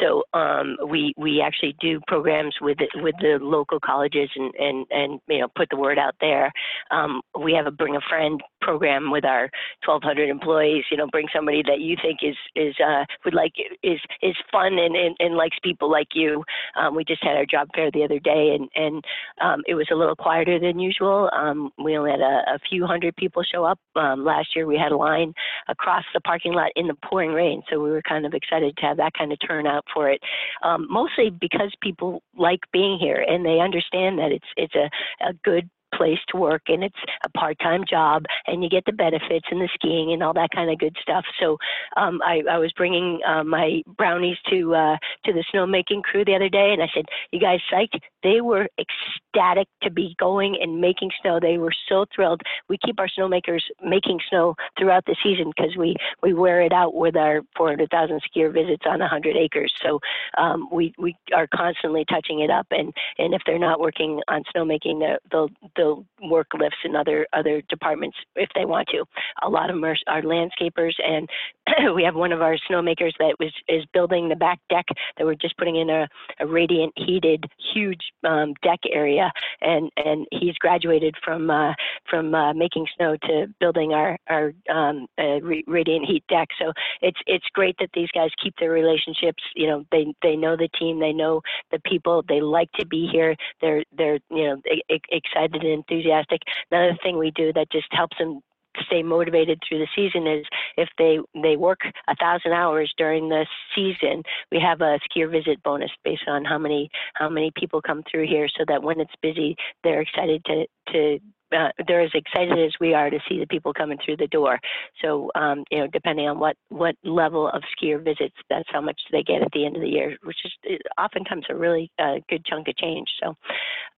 [0.00, 5.20] So um, we we actually do programs with with the local colleges and and and
[5.28, 6.52] you know put the word out there.
[6.90, 9.50] Um, we have a bring a friend program with our
[9.84, 10.84] 1,200 employees.
[10.90, 13.52] You know, bring somebody that you think is is uh, would like
[13.82, 16.42] is is fun and, and, and likes people like you.
[16.76, 19.04] Um, we just had our job fair the other day, and and
[19.40, 21.30] um, it was a little quieter than usual.
[21.78, 23.78] We only had a, a few hundred people show up.
[23.96, 25.32] Um, last year we had a line
[25.68, 28.86] across the parking lot in the pouring rain, so we were kind of excited to
[28.86, 30.20] have that kind of turnout for it.
[30.62, 34.90] Um, mostly because people like being here and they understand that it's it's a,
[35.26, 39.46] a good place to work and it's a part-time job and you get the benefits
[39.50, 41.24] and the skiing and all that kind of good stuff.
[41.40, 41.56] So
[41.96, 46.34] um, I, I was bringing uh, my brownies to uh, to the snowmaking crew the
[46.34, 50.80] other day and I said, "You guys psyched?" They were ecstatic to be going and
[50.80, 51.38] making snow.
[51.40, 52.40] They were so thrilled.
[52.68, 56.94] We keep our snowmakers making snow throughout the season because we we wear it out
[56.94, 59.72] with our 400,000 skier visits on 100 acres.
[59.82, 60.00] So
[60.38, 64.42] um, we we are constantly touching it up and and if they're not working on
[64.54, 65.83] snowmaking, they'll they'll
[66.22, 69.04] work lifts in other other departments if they want to.
[69.42, 71.28] A lot of them are, are landscapers, and
[71.94, 75.34] we have one of our snowmakers that was is building the back deck that we're
[75.34, 76.08] just putting in a,
[76.40, 79.30] a radiant heated huge um, deck area,
[79.60, 81.72] and and he's graduated from uh,
[82.08, 86.48] from uh, making snow to building our our um, uh, radiant heat deck.
[86.60, 89.42] So it's it's great that these guys keep their relationships.
[89.54, 93.08] You know, they they know the team, they know the people, they like to be
[93.10, 93.34] here.
[93.60, 94.62] They're they're you know
[95.10, 96.42] excited and enthusiastic.
[96.70, 98.40] Another thing we do that just helps them
[98.86, 100.44] stay motivated through the season is
[100.76, 105.62] if they they work a thousand hours during the season we have a skier visit
[105.62, 109.14] bonus based on how many how many people come through here so that when it's
[109.22, 111.20] busy they're excited to to
[111.56, 114.58] uh, they're as excited as we are to see the people coming through the door.
[115.02, 119.00] So, um, you know, depending on what what level of skier visits, that's how much
[119.12, 122.44] they get at the end of the year, which is oftentimes a really uh, good
[122.44, 123.08] chunk of change.
[123.22, 123.34] So,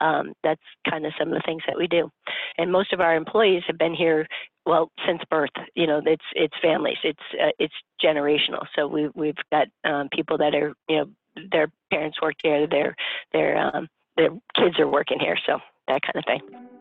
[0.01, 2.11] um, that's kind of some of the things that we do.
[2.59, 4.27] And most of our employees have been here
[4.65, 5.51] well since birth.
[5.75, 8.67] You know, it's it's families, it's uh, it's generational.
[8.75, 11.07] So we we've got um, people that are you know
[11.53, 12.97] their parents work here, their
[13.33, 16.76] their um, their kids are working here, so that kind of thing.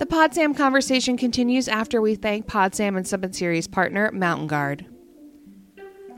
[0.00, 4.86] The PodSam conversation continues after we thank PodSam and Summit Series partner Mountain Guard.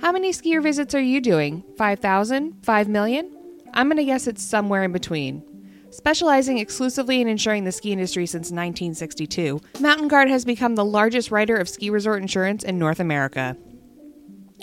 [0.00, 1.64] How many skier visits are you doing?
[1.76, 2.64] 5,000?
[2.64, 3.36] 5 million?
[3.74, 5.42] I'm going to guess it's somewhere in between.
[5.90, 11.32] Specializing exclusively in insuring the ski industry since 1962, Mountain Guard has become the largest
[11.32, 13.56] writer of ski resort insurance in North America.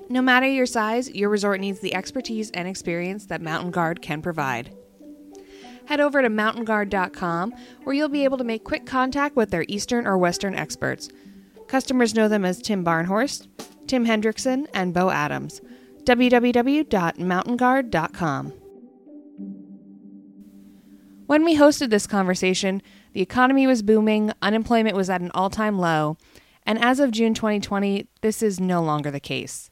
[0.09, 4.21] No matter your size, your resort needs the expertise and experience that Mountain Guard can
[4.21, 4.73] provide
[5.89, 7.51] head over to mountainguard.com
[7.83, 11.09] where you'll be able to make quick contact with their Eastern or Western experts.
[11.67, 13.47] Customers know them as Tim Barnhorst,
[13.87, 15.61] Tim Hendrickson, and Bo Adams.
[16.03, 18.53] www.mountainguard.com.
[21.25, 22.83] When we hosted this conversation,
[23.13, 26.17] the economy was booming, unemployment was at an all time low,
[26.67, 29.71] and as of June 2020, this is no longer the case.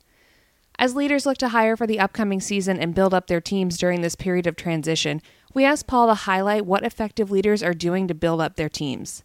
[0.79, 4.01] As leaders look to hire for the upcoming season and build up their teams during
[4.01, 5.21] this period of transition,
[5.57, 9.23] we asked Paul to highlight what effective leaders are doing to build up their teams.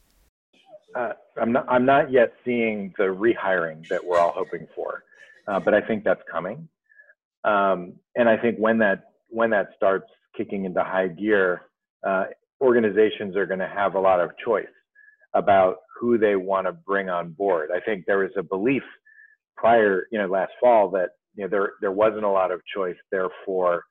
[0.97, 1.67] Uh, I'm not.
[1.69, 5.05] I'm not yet seeing the rehiring that we're all hoping for,
[5.47, 6.69] uh, but I think that's coming.
[7.45, 11.63] Um, and I think when that when that starts kicking into high gear,
[12.03, 12.25] uh,
[12.63, 14.65] organizations are going to have a lot of choice
[15.35, 17.69] about who they want to bring on board.
[17.75, 18.83] I think there was a belief
[19.55, 22.97] prior, you know, last fall that you know there there wasn't a lot of choice.
[23.11, 23.85] Therefore,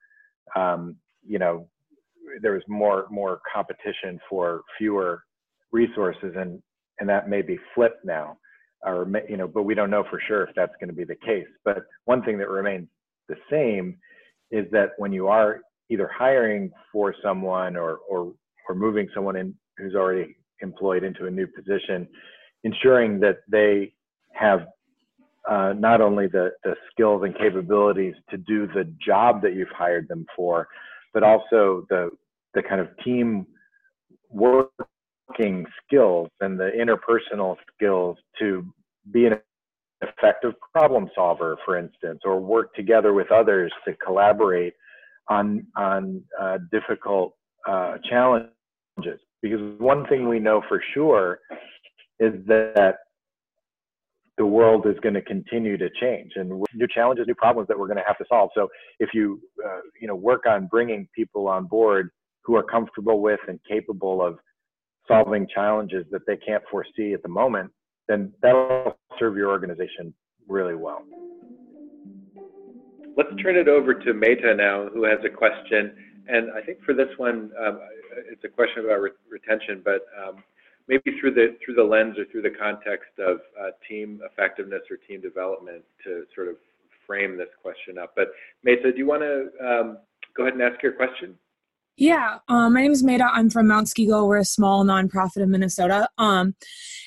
[0.56, 1.68] um, you know,
[2.40, 5.22] there was more more competition for fewer
[5.72, 6.62] resources, and
[7.00, 8.36] and that may be flipped now,
[8.84, 11.16] or you know, but we don't know for sure if that's going to be the
[11.16, 11.46] case.
[11.64, 12.88] But one thing that remains
[13.28, 13.96] the same
[14.50, 18.32] is that when you are either hiring for someone or, or,
[18.68, 22.06] or moving someone in who's already employed into a new position,
[22.64, 23.92] ensuring that they
[24.32, 24.66] have
[25.50, 30.06] uh, not only the, the skills and capabilities to do the job that you've hired
[30.08, 30.68] them for,
[31.12, 32.10] but also the,
[32.54, 33.46] the kind of team
[34.30, 38.64] working skills and the interpersonal skills to
[39.10, 39.38] be an
[40.02, 44.74] effective problem solver, for instance, or work together with others to collaborate
[45.28, 47.34] on on uh, difficult
[47.68, 48.50] uh, challenges.
[49.40, 51.40] Because one thing we know for sure
[52.20, 52.96] is that
[54.38, 57.86] the world is going to continue to change and new challenges, new problems that we're
[57.86, 58.50] going to have to solve.
[58.54, 58.68] So
[58.98, 62.10] if you uh, you know work on bringing people on board
[62.44, 64.38] who are comfortable with and capable of
[65.06, 67.70] solving challenges that they can't foresee at the moment,
[68.08, 70.14] then that'll serve your organization
[70.48, 71.04] really well.
[73.16, 75.94] Let's turn it over to Meta now, who has a question.
[76.28, 77.80] And I think for this one, um,
[78.30, 80.42] it's a question about re retention, but um,
[80.88, 84.96] maybe through the through the lens or through the context of uh, team effectiveness or
[84.96, 86.56] team development to sort of
[87.06, 88.12] frame this question up.
[88.16, 88.28] But
[88.64, 89.98] Meta, do you want to um,
[90.36, 91.36] go ahead and ask your question?
[91.96, 93.28] Yeah, um, my name is Maida.
[93.30, 94.26] I'm from Mount Ski Gull.
[94.26, 96.08] We're a small nonprofit in Minnesota.
[96.16, 96.54] Um,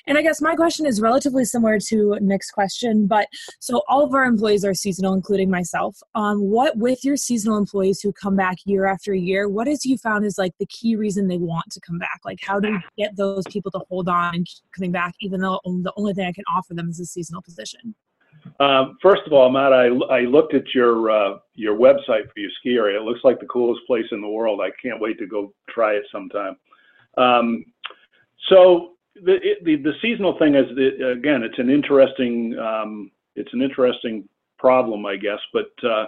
[0.06, 3.28] and I guess my question is relatively similar to Nick's question, but
[3.60, 5.98] so all of our employees are seasonal, including myself.
[6.14, 9.98] Um, what with your seasonal employees who come back year after year, what has you
[9.98, 12.20] found is like the key reason they want to come back?
[12.24, 15.42] Like, how do you get those people to hold on and keep coming back, even
[15.42, 17.96] though the only thing I can offer them is a seasonal position?
[18.60, 22.52] Um, first of all, Matt, I, I looked at your uh, your website for your
[22.60, 23.00] ski area.
[23.00, 24.62] It looks like the coolest place in the world.
[24.62, 26.56] I can't wait to go try it sometime.
[27.18, 27.66] Um,
[28.50, 34.28] so the, the, the seasonal thing is again, it's an interesting um, it's an interesting
[34.58, 35.40] problem, I guess.
[35.54, 36.06] But uh,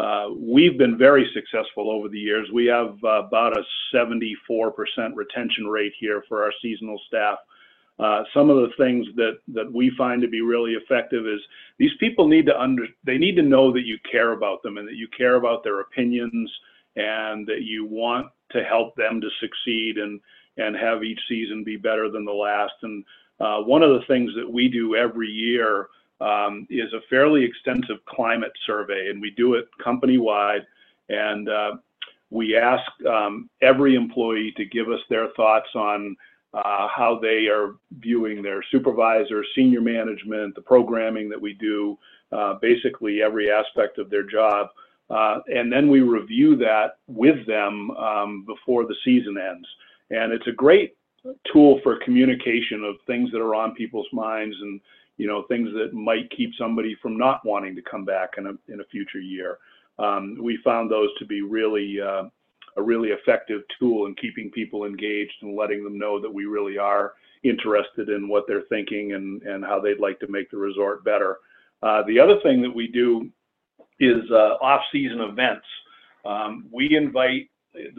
[0.00, 2.48] uh, we've been very successful over the years.
[2.52, 3.62] We have uh, about a
[3.94, 4.34] 74%
[5.14, 7.38] retention rate here for our seasonal staff.
[7.98, 11.40] Uh, some of the things that that we find to be really effective is
[11.78, 14.88] these people need to under they need to know that you care about them and
[14.88, 16.50] that you care about their opinions
[16.96, 20.20] and that you want to help them to succeed and
[20.56, 22.74] and have each season be better than the last.
[22.82, 23.04] And
[23.40, 25.88] uh, one of the things that we do every year
[26.20, 30.66] um, is a fairly extensive climate survey, and we do it company wide.
[31.08, 31.72] And uh,
[32.30, 36.16] we ask um, every employee to give us their thoughts on
[36.54, 41.98] uh, how they are viewing their supervisor, senior management, the programming that we do,
[42.32, 44.68] uh, basically every aspect of their job.
[45.10, 49.66] Uh, and then we review that with them um, before the season ends.
[50.10, 50.96] And it's a great
[51.52, 54.80] tool for communication of things that are on people's minds and
[55.16, 58.72] you know things that might keep somebody from not wanting to come back in a
[58.72, 59.58] in a future year.
[59.98, 62.24] Um, we found those to be really uh,
[62.76, 66.78] a really effective tool in keeping people engaged and letting them know that we really
[66.78, 71.04] are interested in what they're thinking and, and how they'd like to make the resort
[71.04, 71.38] better.
[71.82, 73.30] Uh, the other thing that we do
[74.00, 75.66] is uh, off-season events.
[76.24, 77.50] Um, we invite,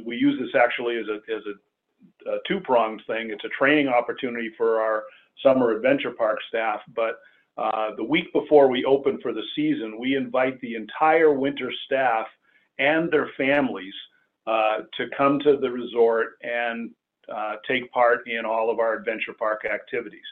[0.03, 3.29] we use this actually as a, as a, a two-pronged thing.
[3.29, 5.03] It's a training opportunity for our
[5.43, 7.19] summer adventure park staff, but
[7.57, 12.27] uh, the week before we open for the season, we invite the entire winter staff
[12.79, 13.93] and their families
[14.45, 16.91] to come to the resort and
[17.33, 20.25] uh, take part in all of our adventure park activities.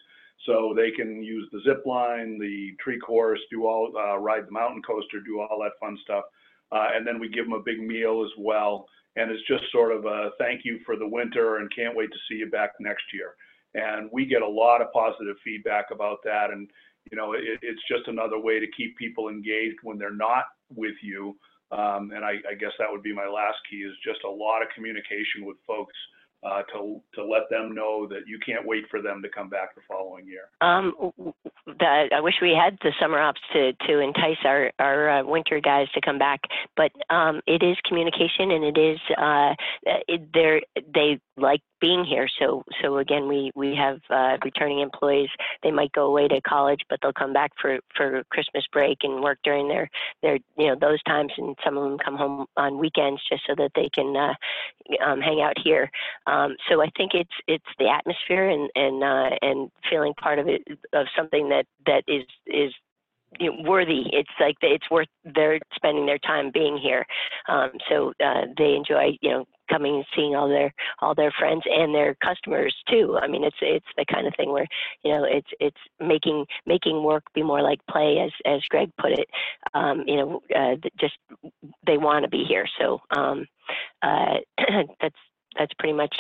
[0.46, 4.52] So they can use the zip line, the tree course, do all, uh, ride the
[4.52, 6.26] mountain coaster, do all that fun stuff.
[6.72, 8.86] Uh, and then we give them a big meal as well.
[9.16, 12.18] And it's just sort of a thank you for the winter and can't wait to
[12.28, 13.36] see you back next year.
[13.76, 16.52] And we get a lot of positive feedback about that.
[16.52, 16.70] And,
[17.12, 20.46] you know, it, it's just another way to keep people engaged when they're not
[20.76, 21.38] with you
[21.74, 24.62] um, and I, I, guess that would be my last key is just a lot
[24.62, 25.96] of communication with folks
[26.44, 29.74] uh, to to let them know that you can't wait for them to come back
[29.76, 30.50] the following year.
[30.62, 30.94] Um,
[31.80, 35.88] I wish we had the summer ops to to entice our our uh, winter guys
[35.96, 36.42] to come back,
[36.76, 39.54] but um, it is communication and it is uh,
[40.08, 40.22] it,
[40.94, 42.28] they like being here.
[42.40, 45.30] So, so again, we we have uh, returning employees.
[45.64, 49.24] They might go away to college, but they'll come back for for Christmas break and
[49.24, 49.90] work during their
[50.22, 51.32] their you know those times.
[51.38, 54.34] And some of them come home on weekends just so that they can uh,
[55.06, 55.90] um, hang out here.
[56.28, 60.48] Um, so I think it's it's the atmosphere and and uh, and feeling part of
[60.48, 60.62] it
[60.94, 62.74] of something that that is is
[63.40, 64.04] you know, worthy.
[64.12, 67.06] It's like it's worth their spending their time being here.
[67.48, 71.64] Um, so uh, they enjoy, you know, coming and seeing all their all their friends
[71.70, 73.18] and their customers too.
[73.22, 74.68] I mean, it's it's the kind of thing where
[75.04, 79.12] you know it's it's making making work be more like play, as as Greg put
[79.12, 79.28] it.
[79.74, 81.16] Um, you know, uh, just
[81.86, 82.66] they want to be here.
[82.80, 83.46] So um,
[84.02, 84.38] uh,
[85.02, 85.16] that's
[85.58, 86.16] that's pretty much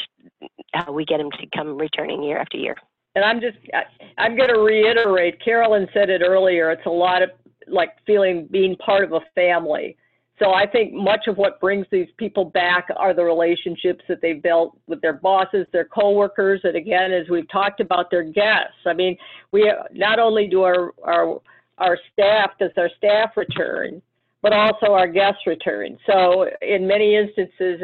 [0.74, 2.76] how we get them to come returning year after year.
[3.16, 3.84] And I'm just, I,
[4.18, 7.30] I'm going to reiterate, Carolyn said it earlier, it's a lot of
[7.68, 9.95] like feeling being part of a family.
[10.39, 14.41] So I think much of what brings these people back are the relationships that they've
[14.41, 18.76] built with their bosses, their coworkers, and again, as we've talked about, their guests.
[18.86, 19.16] I mean,
[19.51, 21.39] we not only do our our
[21.78, 24.01] our staff does our staff return,
[24.41, 25.97] but also our guests return.
[26.07, 27.82] So in many instances,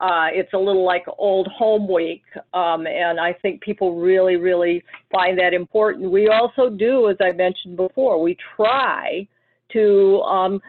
[0.00, 2.22] uh, it's a little like old home week,
[2.52, 6.10] um, and I think people really, really find that important.
[6.10, 9.26] We also do, as I mentioned before, we try
[9.72, 10.60] to um,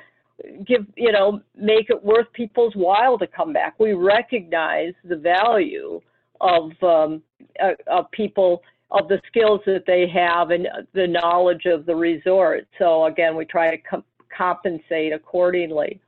[0.66, 3.78] give, you know, make it worth people's while to come back.
[3.80, 6.00] We recognize the value
[6.40, 7.22] of, um,
[7.62, 8.62] uh, of people,
[8.92, 12.66] of the skills that they have and the knowledge of the resort.
[12.80, 14.04] So again, we try to com-
[14.36, 16.00] compensate accordingly.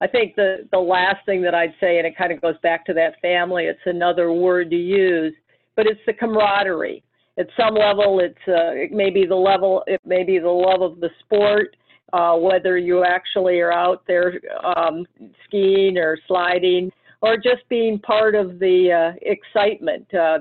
[0.00, 2.84] I think the, the last thing that I'd say, and it kind of goes back
[2.86, 5.34] to that family, it's another word to use,
[5.74, 7.02] but it's the camaraderie.
[7.38, 10.80] At some level, it's uh, it may be the level, it may be the love
[10.80, 11.76] of the sport,
[12.12, 15.06] uh, whether you actually are out there um,
[15.46, 16.90] skiing or sliding,
[17.20, 20.38] or just being part of the uh, excitement, uh,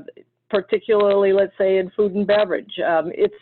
[0.49, 2.71] particularly, let's say, in food and beverage.
[2.85, 3.35] Um, it's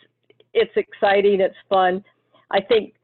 [0.52, 2.04] it's exciting, it's fun.
[2.50, 2.94] I think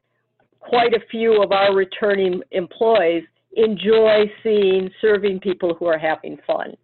[0.61, 3.23] quite a few of our returning employees
[3.57, 6.75] enjoy seeing serving people who are having fun.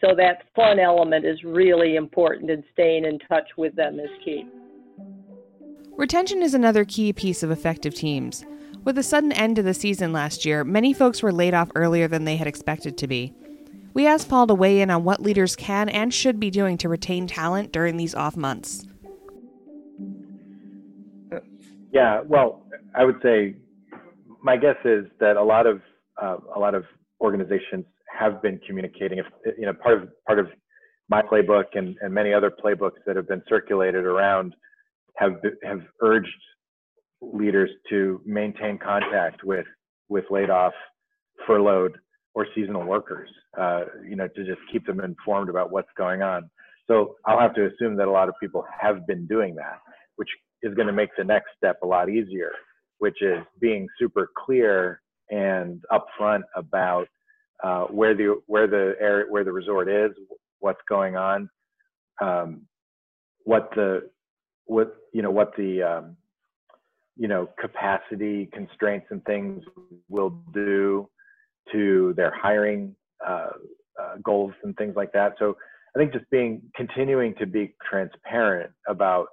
[0.00, 4.46] So that fun element is really important and staying in touch with them is key.
[5.96, 8.44] Retention is another key piece of effective teams.
[8.84, 12.08] With the sudden end to the season last year, many folks were laid off earlier
[12.08, 13.32] than they had expected to be.
[13.94, 16.88] We asked Paul to weigh in on what leaders can and should be doing to
[16.88, 18.84] retain talent during these off months.
[21.92, 22.62] Yeah, well,
[22.96, 23.56] I would say
[24.42, 25.80] my guess is that a lot of
[26.20, 26.84] uh, a lot of
[27.20, 27.84] organizations
[28.18, 29.18] have been communicating.
[29.18, 29.26] If
[29.58, 30.46] you know, part of part of
[31.08, 34.54] my playbook and, and many other playbooks that have been circulated around
[35.16, 36.28] have have urged
[37.20, 39.66] leaders to maintain contact with
[40.08, 40.72] with laid off,
[41.46, 41.96] furloughed,
[42.34, 43.28] or seasonal workers.
[43.58, 46.48] Uh, you know, to just keep them informed about what's going on.
[46.86, 49.80] So I'll have to assume that a lot of people have been doing that,
[50.16, 50.28] which
[50.62, 52.52] is going to make the next step a lot easier
[52.98, 57.06] which is being super clear and upfront about
[57.62, 60.10] uh, where the where the area where the resort is,
[60.60, 61.48] what's going on,
[62.20, 62.62] um,
[63.44, 64.08] what the
[64.66, 66.16] what you know what the um,
[67.16, 69.64] you know capacity constraints and things
[70.08, 71.08] will do
[71.72, 72.94] to their hiring
[73.26, 73.50] uh,
[74.00, 75.34] uh, goals and things like that.
[75.38, 75.56] So
[75.94, 79.28] I think just being continuing to be transparent about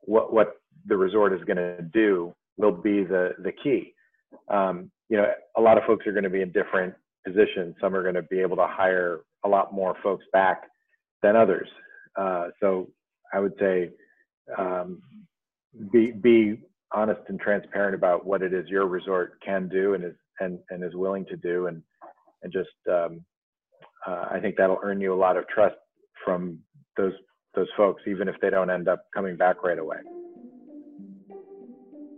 [0.00, 0.56] what what
[0.86, 3.94] the resort is going to do will be the the key.
[4.48, 5.26] Um, you know,
[5.56, 6.94] a lot of folks are going to be in different
[7.26, 7.74] positions.
[7.80, 10.62] Some are going to be able to hire a lot more folks back
[11.22, 11.68] than others.
[12.16, 12.88] Uh, so
[13.32, 13.90] I would say
[14.58, 15.02] um,
[15.92, 16.60] be be
[16.94, 20.82] honest and transparent about what it is your resort can do and is and, and
[20.82, 21.82] is willing to do, and
[22.42, 23.24] and just um,
[24.06, 25.76] uh, I think that'll earn you a lot of trust
[26.24, 26.58] from
[26.96, 27.14] those
[27.54, 29.98] those folks, even if they don't end up coming back right away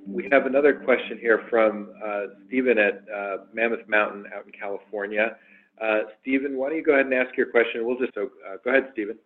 [0.06, 5.36] we have another question here from uh, Stephen at uh, Mammoth Mountain out in California.
[5.80, 7.86] Uh, Stephen, why don't you go ahead and ask your question?
[7.86, 8.28] We'll just go
[8.66, 9.18] ahead, Stephen.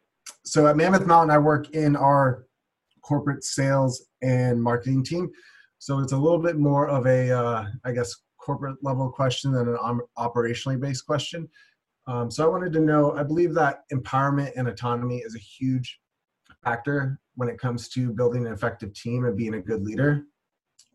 [0.45, 2.47] So at Mammoth Mountain, I work in our
[3.03, 5.31] corporate sales and marketing team.
[5.79, 9.69] So it's a little bit more of a, uh, I guess, corporate level question than
[9.69, 11.49] an operationally based question.
[12.07, 16.01] Um, so I wanted to know, I believe that empowerment and autonomy is a huge
[16.65, 20.25] factor when it comes to building an effective team and being a good leader.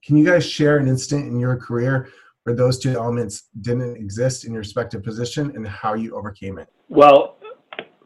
[0.06, 2.10] Can you guys share an instant in your career
[2.44, 6.68] where those two elements didn't exist in your respective position and how you overcame it?
[6.90, 7.38] Well,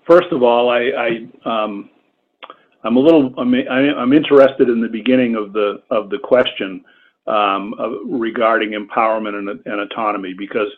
[0.05, 0.91] first of all, I,
[1.45, 1.89] I um,
[2.83, 6.85] I'm a little I'm, I'm interested in the beginning of the of the question
[7.25, 7.73] um,
[8.05, 10.69] regarding empowerment and, and, autonomy because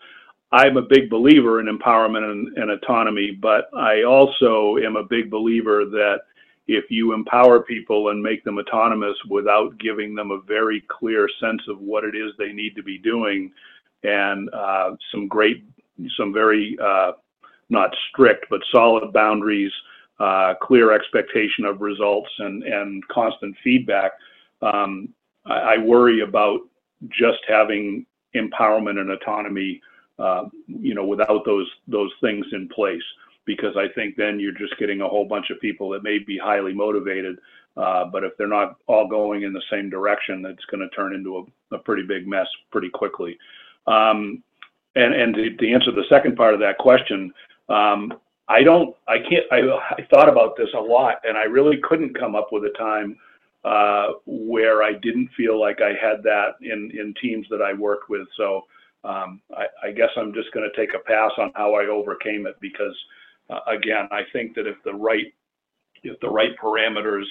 [0.52, 5.30] I'm a big believer in empowerment and, and autonomy, but I also am a big
[5.30, 6.22] believer that
[6.70, 11.62] if you empower people and make them autonomous without giving them a very clear sense
[11.68, 13.52] of what it is they need to be doing
[14.04, 15.66] and uh, some great,
[16.16, 17.14] some very uh,
[17.72, 19.72] not strict, but solid boundaries,
[20.20, 24.12] uh, clear expectation of results and, and constant feedback,
[24.62, 25.10] um,
[25.48, 26.60] I, I worry about
[27.10, 28.06] just having
[28.36, 29.82] empowerment and autonomy,
[30.20, 33.02] uh, you know, without those those things in place.
[33.50, 36.38] Because I think then you're just getting a whole bunch of people that may be
[36.38, 37.39] highly motivated,
[37.76, 41.16] uh, but if they're not all going in the same direction, that's going to turn
[41.16, 41.38] into
[41.72, 43.36] a, a, pretty big mess pretty quickly.
[43.88, 44.43] Um,
[44.93, 47.34] and and to, to, answer the second part of that question,
[47.70, 48.14] um,
[48.47, 49.62] I don't, I can't, I,
[49.97, 53.18] I thought about this a lot, and I really couldn't come up with a time
[53.66, 58.12] uh, where I didn't feel like I had that in, in teams that I worked
[58.12, 58.28] with.
[58.38, 58.66] So
[59.04, 62.45] um, I, I, guess I'm just going to take a pass on how I overcame
[62.45, 62.95] it because,
[63.50, 65.34] uh, again, I think that if the right
[66.04, 67.26] if the right parameters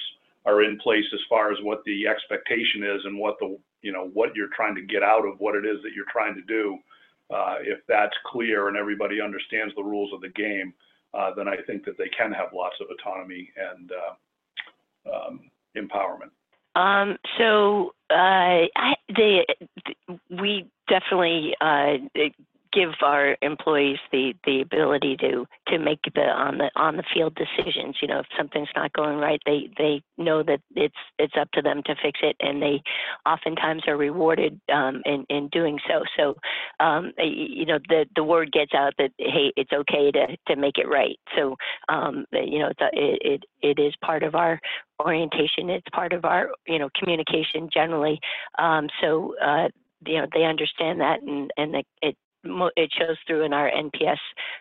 [0.45, 4.09] are in place as far as what the expectation is and what the you know
[4.13, 6.77] what you're trying to get out of what it is that you're trying to do,
[7.33, 10.73] uh, if that's clear and everybody understands the rules of the game,
[11.13, 14.13] uh, then I think that they can have lots of autonomy and uh,
[15.13, 16.31] um, empowerment?
[16.75, 19.45] Um, so uh, I, they,
[20.29, 21.97] we definitely uh,
[22.73, 27.35] give our employees the the ability to to make the on the on the field
[27.35, 27.97] decisions.
[28.01, 31.61] You know if something's not going right they they know that it's it's up to
[31.61, 32.81] them to fix it and they
[33.25, 36.03] oftentimes are rewarded um, in in doing so.
[36.17, 36.35] So
[36.83, 40.77] um, you know the the word gets out that hey it's okay to to make
[40.77, 41.17] it right.
[41.35, 41.55] So
[41.87, 44.59] um, you know it's a, it, it it is part of our
[44.99, 45.69] orientation.
[45.69, 48.19] It's part of our you know communication generally.
[48.57, 49.69] Um, so uh,
[50.05, 54.17] you know they understand that and and it, it it shows through in our NPS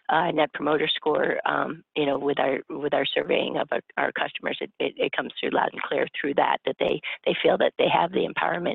[0.09, 1.39] uh, Net Promoter Score.
[1.47, 5.13] Um, you know, with our with our surveying of our, our customers, it, it, it,
[5.13, 8.27] comes through loud and clear through that that they they feel that they have the
[8.27, 8.75] empowerment.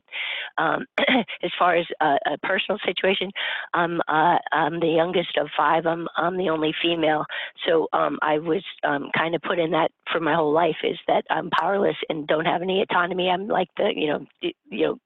[0.58, 0.86] Um,
[1.44, 3.32] as far as a, a personal situation,
[3.74, 5.86] I'm uh, I'm the youngest of five.
[5.86, 7.26] I'm I'm the only female,
[7.68, 10.98] so um, I was um, kind of put in that for my whole life is
[11.08, 13.30] that I'm powerless and don't have any autonomy.
[13.30, 15.00] I'm like the you know you know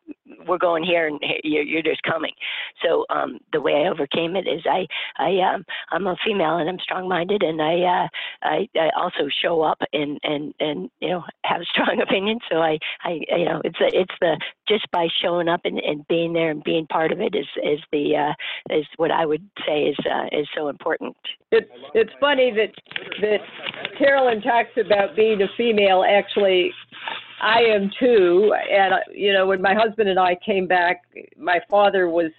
[0.48, 2.32] we're going here and you're, you're just coming.
[2.84, 6.70] So um, the way I overcame it is I I um, I'm a female and
[6.70, 8.08] I'm strong-minded and I uh,
[8.44, 12.42] I, I also show up and and and you know have a strong opinions.
[12.50, 16.34] So I I you know it's it's the just by showing up and, and being
[16.34, 19.84] there and being part of it is is the uh, is what I would say
[19.84, 21.16] is uh, is so important.
[21.52, 22.74] It's it's funny that
[23.22, 23.40] that
[23.98, 26.04] Carolyn talks about being a female.
[26.08, 26.72] Actually,
[27.42, 28.54] I am too.
[28.72, 31.04] And, uh, you know, when my husband and I came back,
[31.38, 32.32] my father was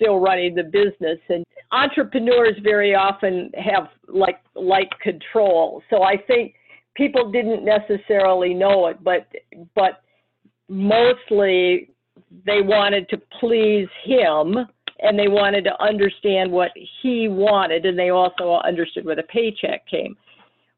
[0.00, 5.82] still running the business and entrepreneurs very often have like like control.
[5.90, 6.54] So I think
[6.94, 9.26] people didn't necessarily know it, but
[9.74, 10.02] but
[10.68, 11.90] mostly
[12.46, 14.56] they wanted to please him
[15.00, 16.70] and they wanted to understand what
[17.02, 20.16] he wanted and they also understood where the paycheck came.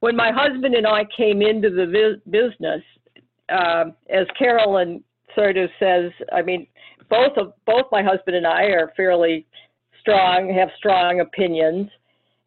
[0.01, 2.83] When my husband and I came into the business,
[3.49, 5.03] uh, as Carolyn
[5.35, 6.67] sort of says, I mean,
[7.13, 9.47] both of both my husband and I are fairly
[10.01, 11.91] strong, have strong opinions,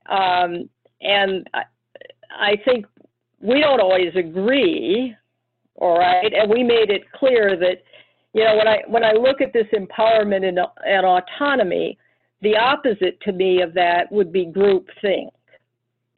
[0.08, 0.68] um,
[1.02, 1.64] and I,
[2.32, 2.88] I think
[3.40, 5.16] we don't always agree.
[5.76, 7.84] All right, and we made it clear that
[8.34, 11.98] you know when I when I look at this empowerment and, and autonomy,
[12.42, 15.32] the opposite to me of that would be group think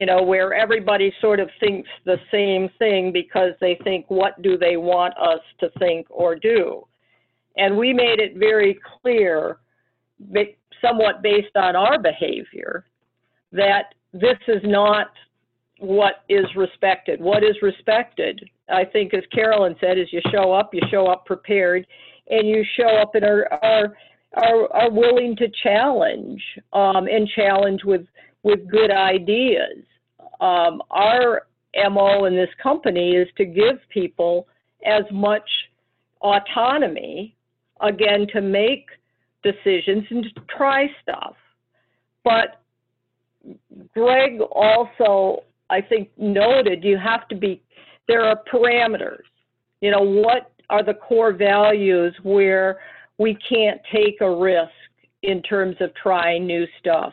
[0.00, 4.56] you know, where everybody sort of thinks the same thing because they think, what do
[4.56, 6.86] they want us to think or do?
[7.58, 9.58] And we made it very clear,
[10.80, 12.86] somewhat based on our behavior,
[13.52, 15.08] that this is not
[15.80, 17.20] what is respected.
[17.20, 21.26] What is respected, I think, as Carolyn said, is you show up, you show up
[21.26, 21.86] prepared,
[22.30, 23.96] and you show up and are are
[24.34, 26.42] are, are willing to challenge
[26.72, 28.06] um, and challenge with
[28.42, 29.84] with good ideas.
[30.40, 31.42] Um, our
[31.90, 34.46] MO in this company is to give people
[34.84, 35.48] as much
[36.20, 37.36] autonomy,
[37.80, 38.86] again, to make
[39.42, 41.34] decisions and to try stuff.
[42.24, 42.60] But
[43.94, 47.62] Greg also, I think, noted you have to be,
[48.06, 49.22] there are parameters.
[49.80, 52.80] You know, what are the core values where
[53.18, 54.70] we can't take a risk
[55.22, 57.12] in terms of trying new stuff?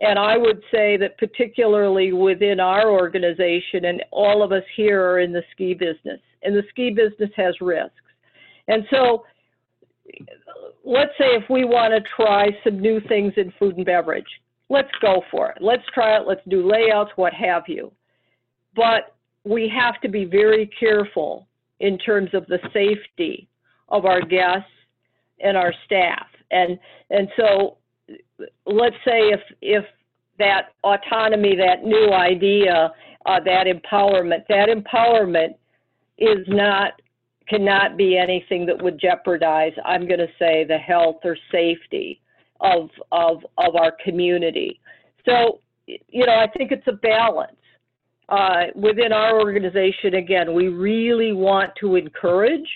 [0.00, 5.20] And I would say that particularly within our organization, and all of us here are
[5.20, 7.94] in the ski business, and the ski business has risks.
[8.68, 9.24] And so
[10.84, 14.26] let's say if we want to try some new things in food and beverage,
[14.68, 15.58] let's go for it.
[15.60, 17.92] Let's try it, let's do layouts, what have you.
[18.74, 19.14] But
[19.44, 21.46] we have to be very careful
[21.80, 23.48] in terms of the safety
[23.88, 24.70] of our guests
[25.40, 26.26] and our staff.
[26.50, 26.78] And
[27.10, 27.76] and so
[28.66, 29.84] let's say if if
[30.38, 32.92] that autonomy, that new idea,
[33.24, 35.54] uh, that empowerment, that empowerment
[36.18, 37.00] is not
[37.48, 42.20] cannot be anything that would jeopardize, I'm going to say, the health or safety
[42.60, 44.80] of, of, of our community.
[45.24, 47.52] So, you know, I think it's a balance.
[48.28, 52.68] Uh, within our organization, again, we really want to encourage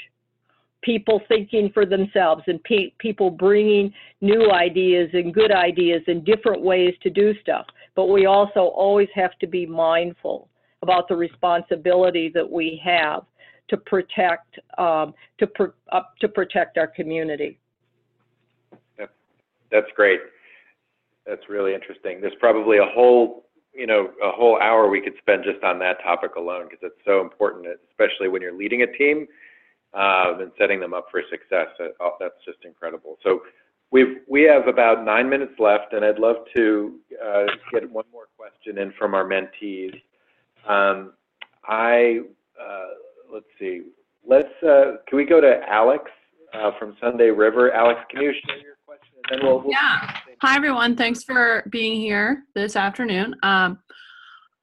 [0.82, 6.62] people thinking for themselves and pe- people bringing new ideas and good ideas and different
[6.62, 7.66] ways to do stuff.
[7.96, 10.48] But we also always have to be mindful
[10.82, 13.24] about the responsibility that we have
[13.70, 17.58] to protect um, to pr- uh, to protect our community.
[19.70, 20.20] That's great.
[21.26, 22.20] That's really interesting.
[22.20, 26.02] There's probably a whole you know a whole hour we could spend just on that
[26.02, 29.26] topic alone because it's so important, especially when you're leading a team
[29.94, 31.68] uh, and setting them up for success.
[32.00, 33.18] Oh, that's just incredible.
[33.22, 33.42] So
[33.90, 38.26] we've we have about nine minutes left, and I'd love to uh, get one more
[38.36, 39.94] question in from our mentees.
[40.68, 41.12] Um,
[41.64, 42.20] I
[42.60, 42.88] uh,
[43.32, 43.82] let's see.
[44.26, 46.04] Let's uh, can we go to Alex
[46.54, 47.72] uh, from Sunday River?
[47.72, 50.16] Alex, can you share your question, and then we'll, we'll yeah.
[50.42, 50.96] Hi everyone.
[50.96, 53.34] Thanks for being here this afternoon.
[53.42, 53.78] Um,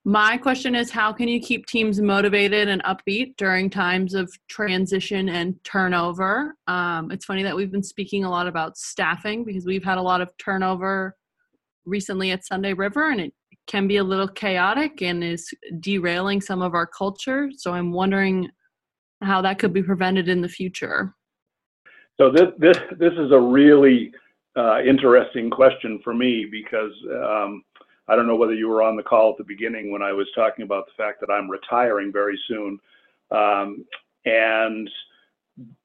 [0.06, 5.28] my question is how can you keep teams motivated and upbeat during times of transition
[5.28, 6.56] and turnover?
[6.68, 10.02] Um, it's funny that we've been speaking a lot about staffing because we've had a
[10.02, 11.18] lot of turnover
[11.86, 13.34] recently at Sunday River and it
[13.68, 17.50] can be a little chaotic and is derailing some of our culture.
[17.58, 18.50] So I'm wondering
[19.22, 21.14] how that could be prevented in the future.
[22.18, 24.12] So this this this is a really
[24.56, 27.64] uh, interesting question for me because um,
[28.08, 30.28] I don't know whether you were on the call at the beginning when I was
[30.34, 32.80] talking about the fact that I'm retiring very soon.
[33.30, 33.86] Um,
[34.26, 34.90] and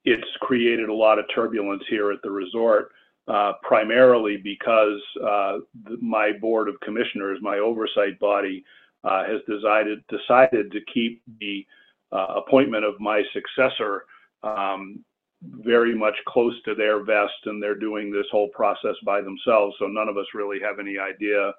[0.05, 2.93] it's created a lot of turbulence here at the resort,
[3.29, 8.65] uh, primarily because uh, the, my board of commissioners, my oversight body,
[9.05, 11.67] uh, has decided decided to keep the
[12.13, 14.05] uh, appointment of my successor
[14.43, 15.05] um,
[15.43, 19.75] very much close to their vest, and they're doing this whole process by themselves.
[19.79, 21.53] So none of us really have any idea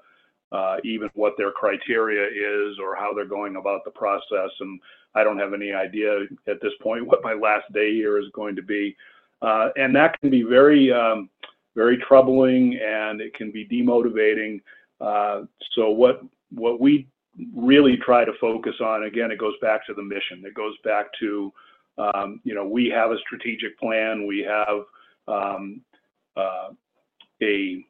[0.53, 4.51] uh, even what their criteria is or how they're going about the process.
[4.59, 4.79] And
[5.15, 8.55] I don't have any idea at this point what my last day here is going
[8.55, 8.95] to be.
[9.41, 11.29] Uh, and that can be very, um,
[11.75, 14.61] very troubling and it can be demotivating.
[15.01, 15.45] Uh,
[15.75, 17.07] so what what we
[17.55, 20.43] really try to focus on, again, it goes back to the mission.
[20.45, 21.51] It goes back to,
[21.97, 24.27] um, you know, we have a strategic plan.
[24.27, 24.83] We have
[25.27, 25.81] um,
[26.35, 26.69] uh,
[27.41, 27.85] a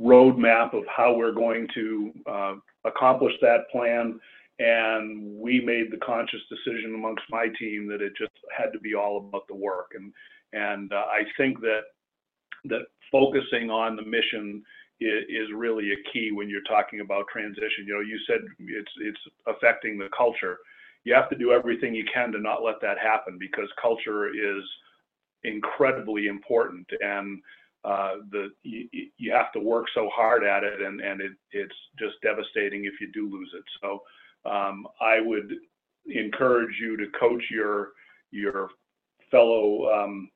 [0.00, 4.18] roadmap of how we're going to uh, accomplish that plan.
[4.60, 8.94] And we made the conscious decision amongst my team that it just had to be
[8.94, 9.92] all about the work.
[9.94, 10.12] And
[10.52, 11.82] and uh, I think that
[12.64, 12.82] that
[13.12, 14.62] focusing on the mission
[15.00, 17.86] is, really a key when you're talking about transition.
[17.86, 20.58] You know, you said it's it's affecting the culture.
[21.04, 24.64] You have to do everything you can to not let that happen because culture is
[25.44, 27.40] incredibly important and
[27.84, 31.74] uh, the you, you, have to work so hard at it, and and it, it's
[31.98, 33.64] just devastating if you do lose it.
[33.80, 34.02] So
[34.50, 35.54] um, I would
[36.06, 37.92] encourage you to coach your
[38.32, 38.70] your
[39.30, 40.28] fellow um,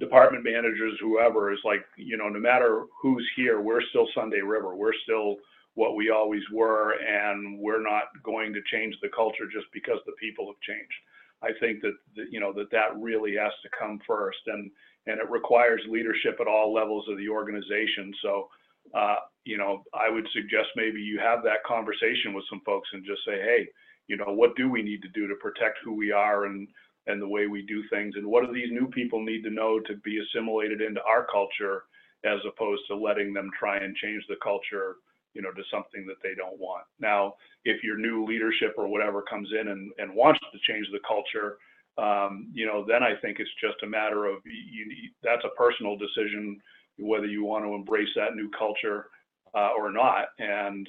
[0.00, 4.76] department managers, whoever is like you know, no matter who's here, we're still Sunday River.
[4.76, 5.36] We're still
[5.74, 10.12] what we always were, and we're not going to change the culture just because the
[10.20, 10.94] people have changed.
[11.42, 14.70] I think that, that you know that that really has to come first, and
[15.06, 18.12] and it requires leadership at all levels of the organization.
[18.22, 18.48] So,
[18.94, 23.04] uh, you know, I would suggest maybe you have that conversation with some folks and
[23.04, 23.68] just say, hey,
[24.08, 26.68] you know, what do we need to do to protect who we are and
[27.06, 29.80] and the way we do things, and what do these new people need to know
[29.80, 31.84] to be assimilated into our culture,
[32.24, 34.96] as opposed to letting them try and change the culture,
[35.34, 36.84] you know, to something that they don't want.
[36.98, 37.34] Now,
[37.64, 41.58] if your new leadership or whatever comes in and, and wants to change the culture,
[41.98, 45.56] um, you know, then I think it's just a matter of you, you, that's a
[45.56, 46.60] personal decision
[46.98, 49.08] whether you want to embrace that new culture
[49.54, 50.28] uh, or not.
[50.38, 50.88] And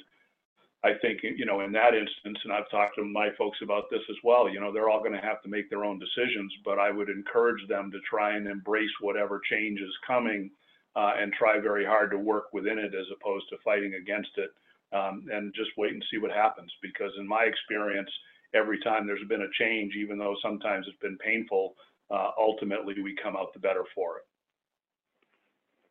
[0.84, 4.02] I think, you know, in that instance, and I've talked to my folks about this
[4.08, 6.78] as well, you know, they're all going to have to make their own decisions, but
[6.78, 10.50] I would encourage them to try and embrace whatever change is coming
[10.94, 14.50] uh, and try very hard to work within it as opposed to fighting against it
[14.92, 16.72] um, and just wait and see what happens.
[16.80, 18.10] Because in my experience,
[18.54, 21.74] every time there's been a change, even though sometimes it's been painful,
[22.10, 24.24] uh, ultimately we come out the better for it.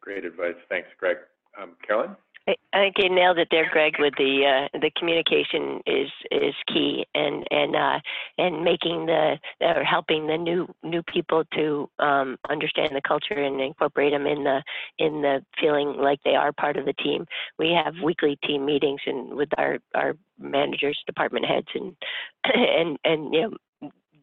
[0.01, 0.55] Great advice.
[0.69, 1.17] Thanks, Greg.
[1.61, 2.15] Um, Carolyn?
[2.48, 3.95] I, think you nailed it there, Greg.
[4.00, 8.00] With the uh, the communication is is key, and and uh,
[8.38, 13.60] and making the or helping the new new people to um, understand the culture and
[13.60, 14.64] incorporate them in the
[14.98, 17.26] in the feeling like they are part of the team.
[17.60, 21.95] We have weekly team meetings and with our our managers, department heads, and
[22.45, 23.58] and and you know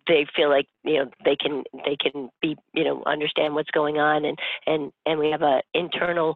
[0.07, 3.99] they feel like you know they can they can be you know understand what's going
[3.99, 6.35] on and and and we have a internal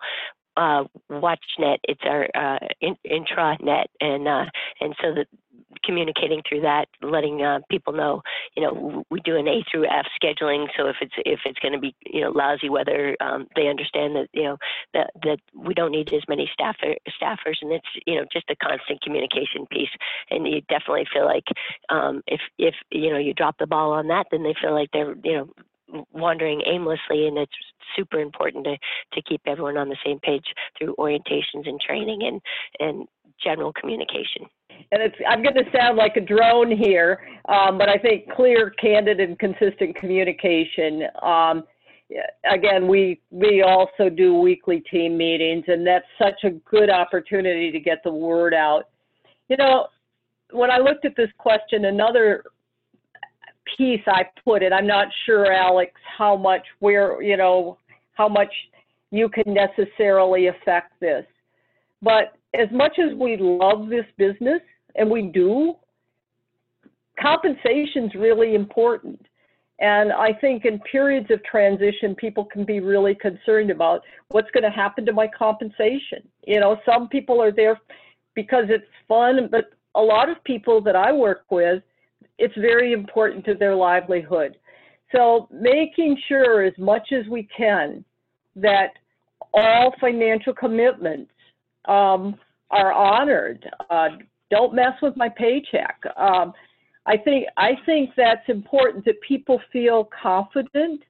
[0.58, 1.78] uh, WatchNet.
[1.84, 4.44] It's our uh, in, intranet, and uh,
[4.80, 5.26] and so that
[5.84, 8.22] communicating through that, letting uh, people know,
[8.56, 10.66] you know, we do an A through F scheduling.
[10.76, 14.16] So if it's if it's going to be you know lousy weather, um, they understand
[14.16, 14.56] that you know
[14.94, 16.76] that that we don't need as many staff
[17.22, 19.90] staffers, and it's you know just a constant communication piece.
[20.30, 21.44] And you definitely feel like
[21.88, 24.90] um, if if you know you drop the ball on that, then they feel like
[24.92, 25.48] they're you know
[26.12, 27.52] wandering aimlessly and it's
[27.96, 28.76] super important to,
[29.12, 30.44] to keep everyone on the same page
[30.78, 32.40] through orientations and training and,
[32.80, 33.08] and
[33.42, 34.46] general communication.
[34.92, 38.70] And it's, I'm going to sound like a drone here, um, but I think clear,
[38.70, 41.04] candid, and consistent communication.
[41.22, 41.64] Um,
[42.50, 47.80] again, we we also do weekly team meetings, and that's such a good opportunity to
[47.80, 48.88] get the word out.
[49.48, 49.88] You know,
[50.52, 52.44] when I looked at this question, another
[53.76, 54.72] piece I put it.
[54.72, 57.78] I'm not sure, Alex, how much where you know
[58.14, 58.52] how much
[59.10, 61.24] you can necessarily affect this.
[62.02, 64.60] But as much as we love this business,
[64.98, 65.74] and we do,
[67.20, 69.24] compensation's really important.
[69.80, 74.64] And I think in periods of transition, people can be really concerned about what's going
[74.64, 76.28] to happen to my compensation.
[76.46, 77.80] You know, some people are there
[78.34, 81.82] because it's fun, but a lot of people that I work with
[82.38, 84.56] it's very important to their livelihood.
[85.14, 88.04] So making sure as much as we can
[88.56, 88.92] that
[89.54, 91.30] all financial commitments
[91.86, 92.36] um,
[92.70, 93.68] are honored.
[93.90, 94.08] Uh,
[94.50, 95.98] don't mess with my paycheck.
[96.16, 96.52] Um,
[97.06, 101.02] I think I think that's important that people feel confident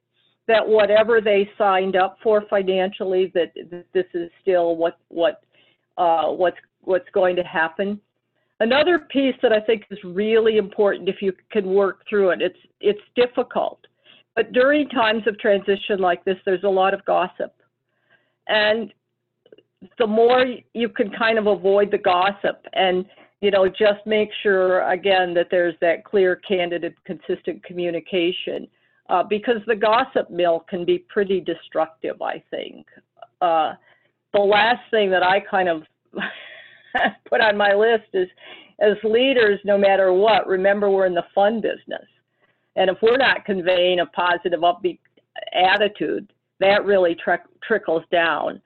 [0.46, 3.52] that whatever they signed up for financially, that,
[3.92, 5.42] this is still what what
[5.96, 8.00] uh, what's what's going to happen.
[8.60, 12.58] Another piece that I think is really important if you can work through it, it's,
[12.80, 13.78] it's difficult.
[14.34, 17.54] But during times of transition like this, there's a lot of gossip.
[18.48, 18.92] And
[19.98, 20.44] the more
[20.74, 23.04] you can kind of avoid the gossip and
[23.40, 28.66] you know just make sure again that there's that clear candid consistent communication
[29.08, 32.86] uh, because the gossip mill can be pretty destructive i think
[33.40, 33.74] uh,
[34.32, 35.82] the last thing that i kind of
[37.28, 38.28] put on my list is
[38.80, 42.06] as leaders, no matter what, remember we're in the fun business.
[42.76, 45.00] And if we're not conveying a positive, upbeat
[45.52, 47.16] attitude, that really
[47.66, 48.60] trickles down.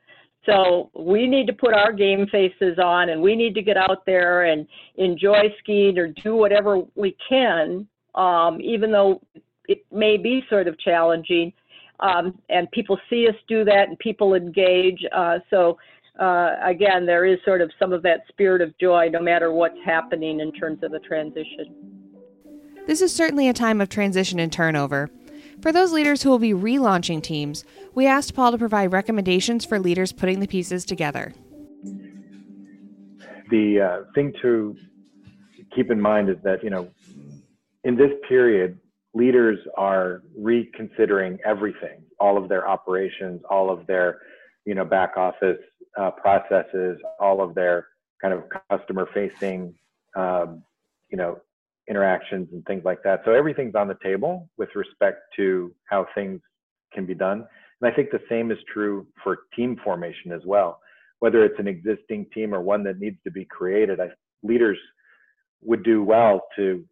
[0.44, 4.04] So we need to put our game faces on and we need to get out
[4.04, 4.66] there and
[4.96, 9.22] enjoy skiing or do whatever we can, um, even though
[9.68, 11.52] it may be sort of challenging.
[12.00, 15.04] Um, and people see us do that and people engage.
[15.14, 15.78] Uh, so
[16.18, 19.78] uh, again, there is sort of some of that spirit of joy no matter what's
[19.84, 21.74] happening in terms of the transition.
[22.86, 25.10] This is certainly a time of transition and turnover.
[25.62, 29.78] For those leaders who will be relaunching teams, we asked Paul to provide recommendations for
[29.78, 31.32] leaders putting the pieces together.
[33.50, 34.76] The uh, thing to
[35.74, 36.88] keep in mind is that, you know,
[37.84, 38.78] in this period,
[39.14, 44.20] leaders are reconsidering everything, all of their operations, all of their,
[44.64, 45.58] you know, back office
[45.98, 47.88] uh, processes, all of their
[48.20, 49.74] kind of customer facing,
[50.16, 50.62] um,
[51.10, 51.40] you know,
[51.88, 53.22] interactions and things like that.
[53.24, 56.40] So everything's on the table with respect to how things
[56.92, 57.44] can be done.
[57.80, 60.80] And I think the same is true for team formation as well.
[61.18, 64.08] Whether it's an existing team or one that needs to be created, I,
[64.42, 64.78] leaders
[65.62, 66.84] would do well to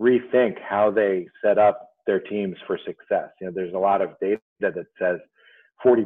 [0.00, 3.30] rethink how they set up their teams for success.
[3.40, 5.20] You know, there's a lot of data that says
[5.84, 6.04] 40%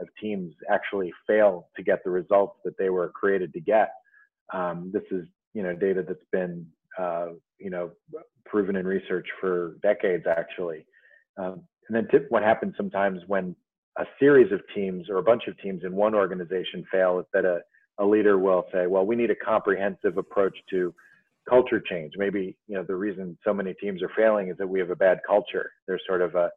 [0.00, 3.90] of teams actually fail to get the results that they were created to get.
[4.52, 6.66] Um, this is, you know, data that's been,
[6.98, 7.90] uh, you know,
[8.44, 10.86] proven in research for decades actually.
[11.38, 13.56] Um, and then what happens sometimes when
[13.98, 17.44] a series of teams or a bunch of teams in one organization fail is that
[17.44, 17.60] a,
[17.98, 20.92] a leader will say, well, we need a comprehensive approach to
[21.48, 22.14] culture change.
[22.16, 24.96] Maybe, you know, the reason so many teams are failing is that we have a
[24.96, 25.70] bad culture.
[25.86, 26.50] There's sort of a,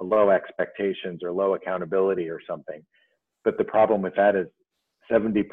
[0.00, 2.84] low expectations or low accountability or something.
[3.44, 4.46] But the problem with that is
[5.10, 5.44] 70%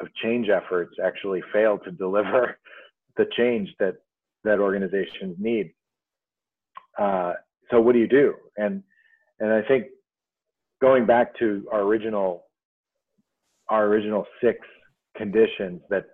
[0.00, 2.58] of change efforts actually fail to deliver
[3.16, 3.96] the change that
[4.42, 5.72] that organizations need.
[6.98, 7.34] Uh,
[7.70, 8.34] so what do you do?
[8.56, 8.82] And
[9.38, 9.86] and I think
[10.80, 12.44] going back to our original
[13.68, 14.58] our original six
[15.16, 16.04] conditions that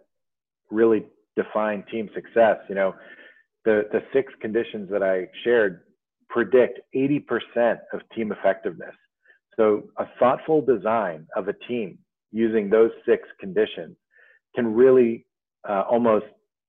[0.71, 1.07] really
[1.37, 2.95] define team success, you know,
[3.65, 5.83] the the six conditions that I shared
[6.37, 8.95] predict 80% of team effectiveness.
[9.57, 11.97] So a thoughtful design of a team
[12.31, 13.97] using those six conditions
[14.55, 15.25] can really
[15.67, 16.27] uh, almost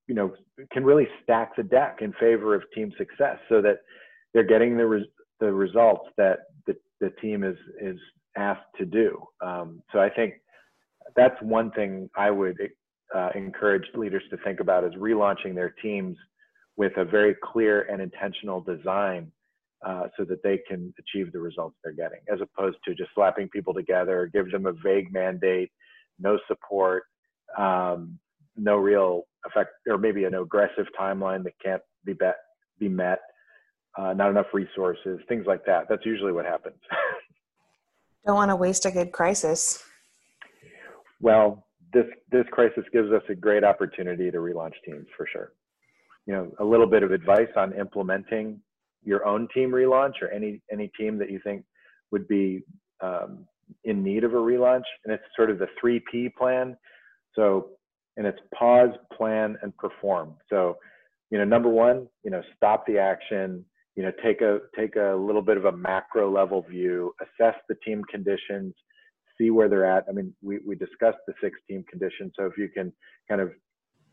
[0.08, 0.34] you know,
[0.72, 3.80] can really stack the deck in favor of team success so that
[4.34, 5.06] they're getting the, res-
[5.42, 7.98] the results that the, the team is, is
[8.38, 9.22] asked to do.
[9.46, 10.36] Um, so I think
[11.18, 12.58] that's one thing I would
[13.14, 16.16] uh, encourage leaders to think about is relaunching their teams
[16.78, 19.30] with a very clear and intentional design
[19.86, 23.48] uh, so that they can achieve the results they're getting, as opposed to just slapping
[23.50, 25.72] people together, give them a vague mandate,
[26.20, 27.04] no support,
[27.58, 28.18] um,
[28.56, 32.38] no real effect, or maybe an aggressive timeline that can't be, bet,
[32.80, 33.20] be met,
[33.98, 35.86] uh, not enough resources, things like that.
[35.90, 36.80] That's usually what happens.
[38.26, 39.84] Don't want to waste a good crisis.
[41.22, 45.54] Well, this this crisis gives us a great opportunity to relaunch teams for sure.
[46.26, 48.60] You know, a little bit of advice on implementing
[49.12, 51.60] your own team relaunch or any any team that you think
[52.12, 52.48] would be
[53.08, 53.30] um,
[53.84, 56.68] in need of a relaunch, and it's sort of the three P plan.
[57.36, 57.46] So,
[58.18, 60.36] and it's pause, plan, and perform.
[60.52, 60.58] So,
[61.32, 63.66] you know, number one, you know, stop the action.
[63.96, 67.76] You know, take a take a little bit of a macro level view, assess the
[67.86, 68.74] team conditions,
[69.38, 70.04] see where they're at.
[70.10, 72.34] I mean, we, we discussed the six team conditions.
[72.38, 72.94] So if you can
[73.30, 73.50] kind of,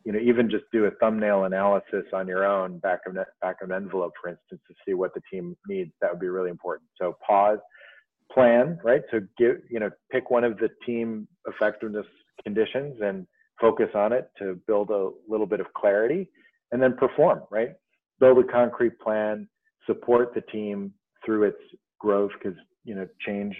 [0.05, 3.71] you know, even just do a thumbnail analysis on your own back of back of
[3.71, 6.89] an envelope, for instance, to see what the team needs, that would be really important.
[7.01, 7.59] So pause,
[8.31, 9.03] plan, right?
[9.11, 12.07] So give, you know, pick one of the team effectiveness
[12.43, 13.27] conditions and
[13.61, 16.29] focus on it to build a little bit of clarity
[16.73, 17.71] and then perform, right?
[18.21, 19.49] Build a concrete plan,
[19.87, 20.93] support the team
[21.25, 21.59] through its
[21.99, 23.55] growth because, you know, change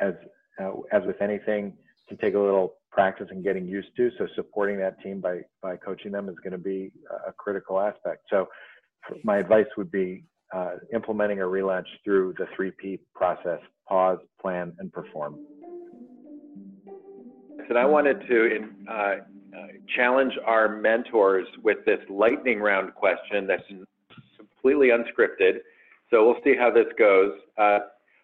[0.00, 0.14] as
[0.60, 1.72] uh, as with anything,
[2.08, 4.10] can take a little practice and getting used to.
[4.16, 6.92] So supporting that team by by coaching them is going to be
[7.26, 8.22] a critical aspect.
[8.30, 8.46] So
[9.24, 10.24] my advice would be
[10.54, 15.38] uh, implementing a relaunch through the three P process: pause, plan, and perform.
[17.68, 19.16] And I wanted to uh, uh,
[19.96, 23.62] challenge our mentors with this lightning round question that's
[24.36, 25.58] completely unscripted.
[26.10, 27.32] So we'll see how this goes.
[27.58, 27.78] Uh,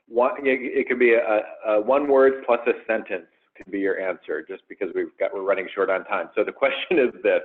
[0.07, 3.30] one, it can be a, a one word plus a sentence
[3.63, 6.31] can be your answer, just because we've got we're running short on time.
[6.35, 7.43] So the question is this: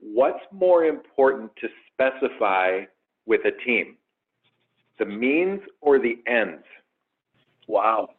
[0.00, 2.80] What's more important to specify
[3.26, 3.96] with a team,
[4.98, 6.64] the means or the ends?
[7.66, 8.10] Wow.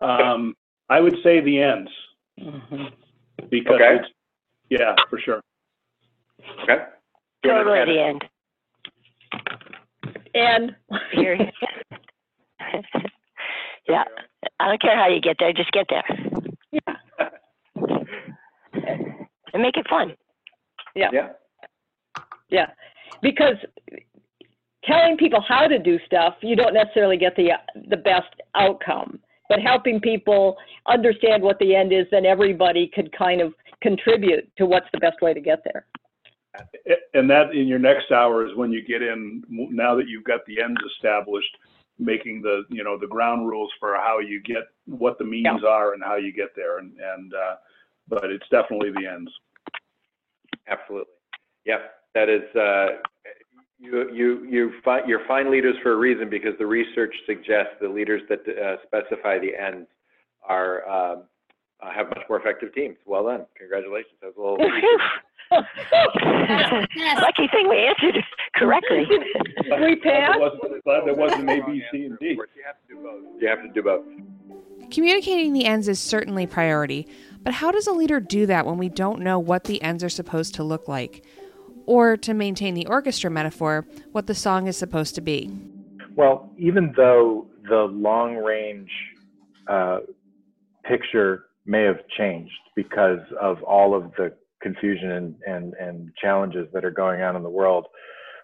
[0.00, 0.54] Um,
[0.88, 1.90] I would say the ends.
[2.40, 2.84] Mm-hmm.
[3.50, 3.96] Because okay.
[3.96, 4.08] it's,
[4.70, 5.40] yeah, for sure.
[6.62, 6.84] Okay.
[7.44, 8.24] Totally the end.
[10.34, 10.76] And
[11.12, 11.50] Period.
[13.88, 14.04] yeah.
[14.58, 16.04] I don't care how you get there, just get there.
[16.72, 16.94] Yeah.
[19.52, 20.14] And make it fun.
[20.94, 21.10] Yeah.
[21.12, 21.28] Yeah.
[22.48, 22.66] Yeah.
[23.22, 23.56] Because
[24.84, 27.50] telling people how to do stuff, you don't necessarily get the
[27.88, 29.20] the best outcome.
[29.48, 34.66] But helping people understand what the end is, then everybody could kind of contribute to
[34.66, 35.86] what's the best way to get there.
[37.14, 40.40] And that in your next hour is when you get in, now that you've got
[40.46, 41.56] the ends established,
[41.98, 45.68] making the, you know, the ground rules for how you get, what the means Yeah.
[45.68, 46.78] are and how you get there.
[46.78, 47.56] And, and, uh,
[48.10, 49.30] but it's definitely the ends.
[50.68, 51.12] Absolutely.
[51.64, 51.80] Yep.
[52.14, 52.86] That is, uh,
[53.78, 57.88] you, you, you fi- you're fine leaders for a reason because the research suggests the
[57.88, 59.88] leaders that uh, specify the ends
[60.46, 61.22] are, um,
[61.82, 62.96] uh, have much more effective teams.
[63.06, 63.46] Well done.
[63.56, 64.14] Congratulations.
[64.20, 64.58] That was a little.
[67.22, 68.22] Lucky thing we answered
[68.54, 69.06] correctly.
[69.82, 70.02] we passed.
[70.04, 72.26] there wasn't, glad there wasn't A, B, C, and D.
[72.30, 73.22] You have to do both.
[73.40, 74.04] You have to do both.
[74.90, 77.08] Communicating the ends is certainly priority,
[77.42, 80.08] but how does a leader do that when we don't know what the ends are
[80.08, 81.24] supposed to look like?
[81.86, 85.50] Or, to maintain the orchestra metaphor, what the song is supposed to be?
[86.14, 88.90] Well, even though the long range
[89.66, 90.00] uh,
[90.84, 96.84] picture may have changed because of all of the confusion and, and, and challenges that
[96.84, 97.86] are going on in the world,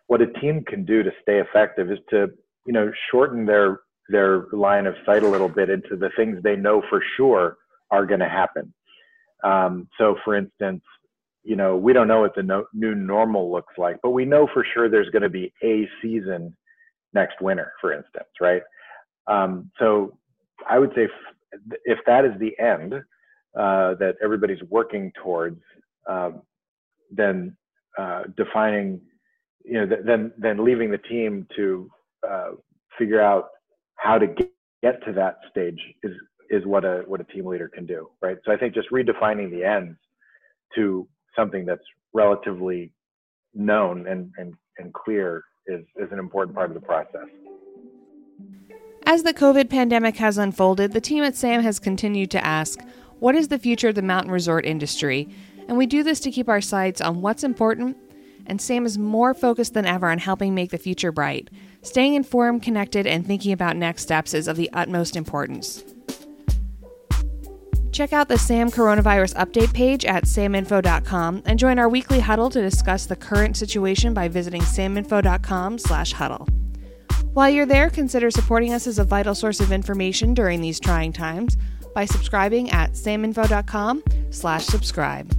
[0.07, 2.29] what a team can do to stay effective is to,
[2.66, 6.55] you know, shorten their their line of sight a little bit into the things they
[6.55, 7.57] know for sure
[7.91, 8.73] are going to happen.
[9.45, 10.83] Um, so, for instance,
[11.45, 14.49] you know, we don't know what the no, new normal looks like, but we know
[14.53, 16.57] for sure there's going to be a season
[17.15, 18.63] next winter, for instance, right?
[19.27, 20.17] Um, so,
[20.69, 21.11] I would say if,
[21.85, 25.61] if that is the end uh, that everybody's working towards,
[26.09, 26.43] um,
[27.11, 27.57] then
[27.99, 29.01] uh, defining,
[29.65, 31.91] you know, th- then then leaving the team to
[32.29, 32.51] uh,
[32.99, 33.49] figure out
[33.97, 34.51] how to get,
[34.83, 36.13] get to that stage is
[36.51, 38.39] is what a what a team leader can do, right?
[38.44, 39.98] So I think just redefining the ends
[40.74, 42.93] to something that's relatively
[43.55, 47.28] known and and, and clear is is an important part of the process.
[49.09, 52.81] As the COVID pandemic has unfolded, the team at SAM has continued to ask,
[53.20, 55.28] what is the future of the mountain resort industry?
[55.68, 57.97] And we do this to keep our sights on what's important,
[58.47, 61.51] and Sam is more focused than ever on helping make the future bright.
[61.82, 65.85] Staying informed, connected, and thinking about next steps is of the utmost importance.
[67.97, 72.60] Check out the SAM coronavirus update page at saminfo.com and join our weekly huddle to
[72.60, 76.47] discuss the current situation by visiting saminfo.com/huddle.
[77.32, 81.14] While you're there, consider supporting us as a vital source of information during these trying
[81.14, 81.56] times
[81.94, 85.35] by subscribing at saminfo.com slash subscribe.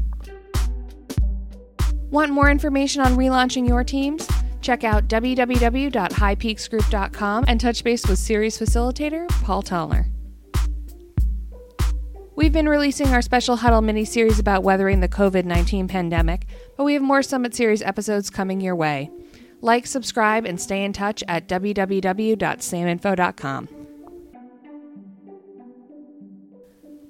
[2.09, 4.27] Want more information on relaunching your teams?
[4.61, 10.07] Check out www.highpeaksgroup.com and touch base with series facilitator Paul Tallner.
[12.37, 16.45] We've been releasing our special Huddle mini series about weathering the COVID 19 pandemic,
[16.77, 19.09] but we have more Summit Series episodes coming your way.
[19.59, 23.69] Like, subscribe, and stay in touch at www.saminfo.com.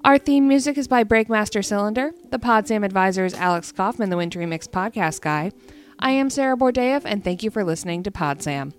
[0.02, 2.12] Our theme music is by Breakmaster Cylinder.
[2.30, 5.52] The PodSam advisor is Alex Kaufman, the Wintry Mix podcast guy.
[5.98, 8.72] I am Sarah Bordeev, and thank you for listening to PodSam.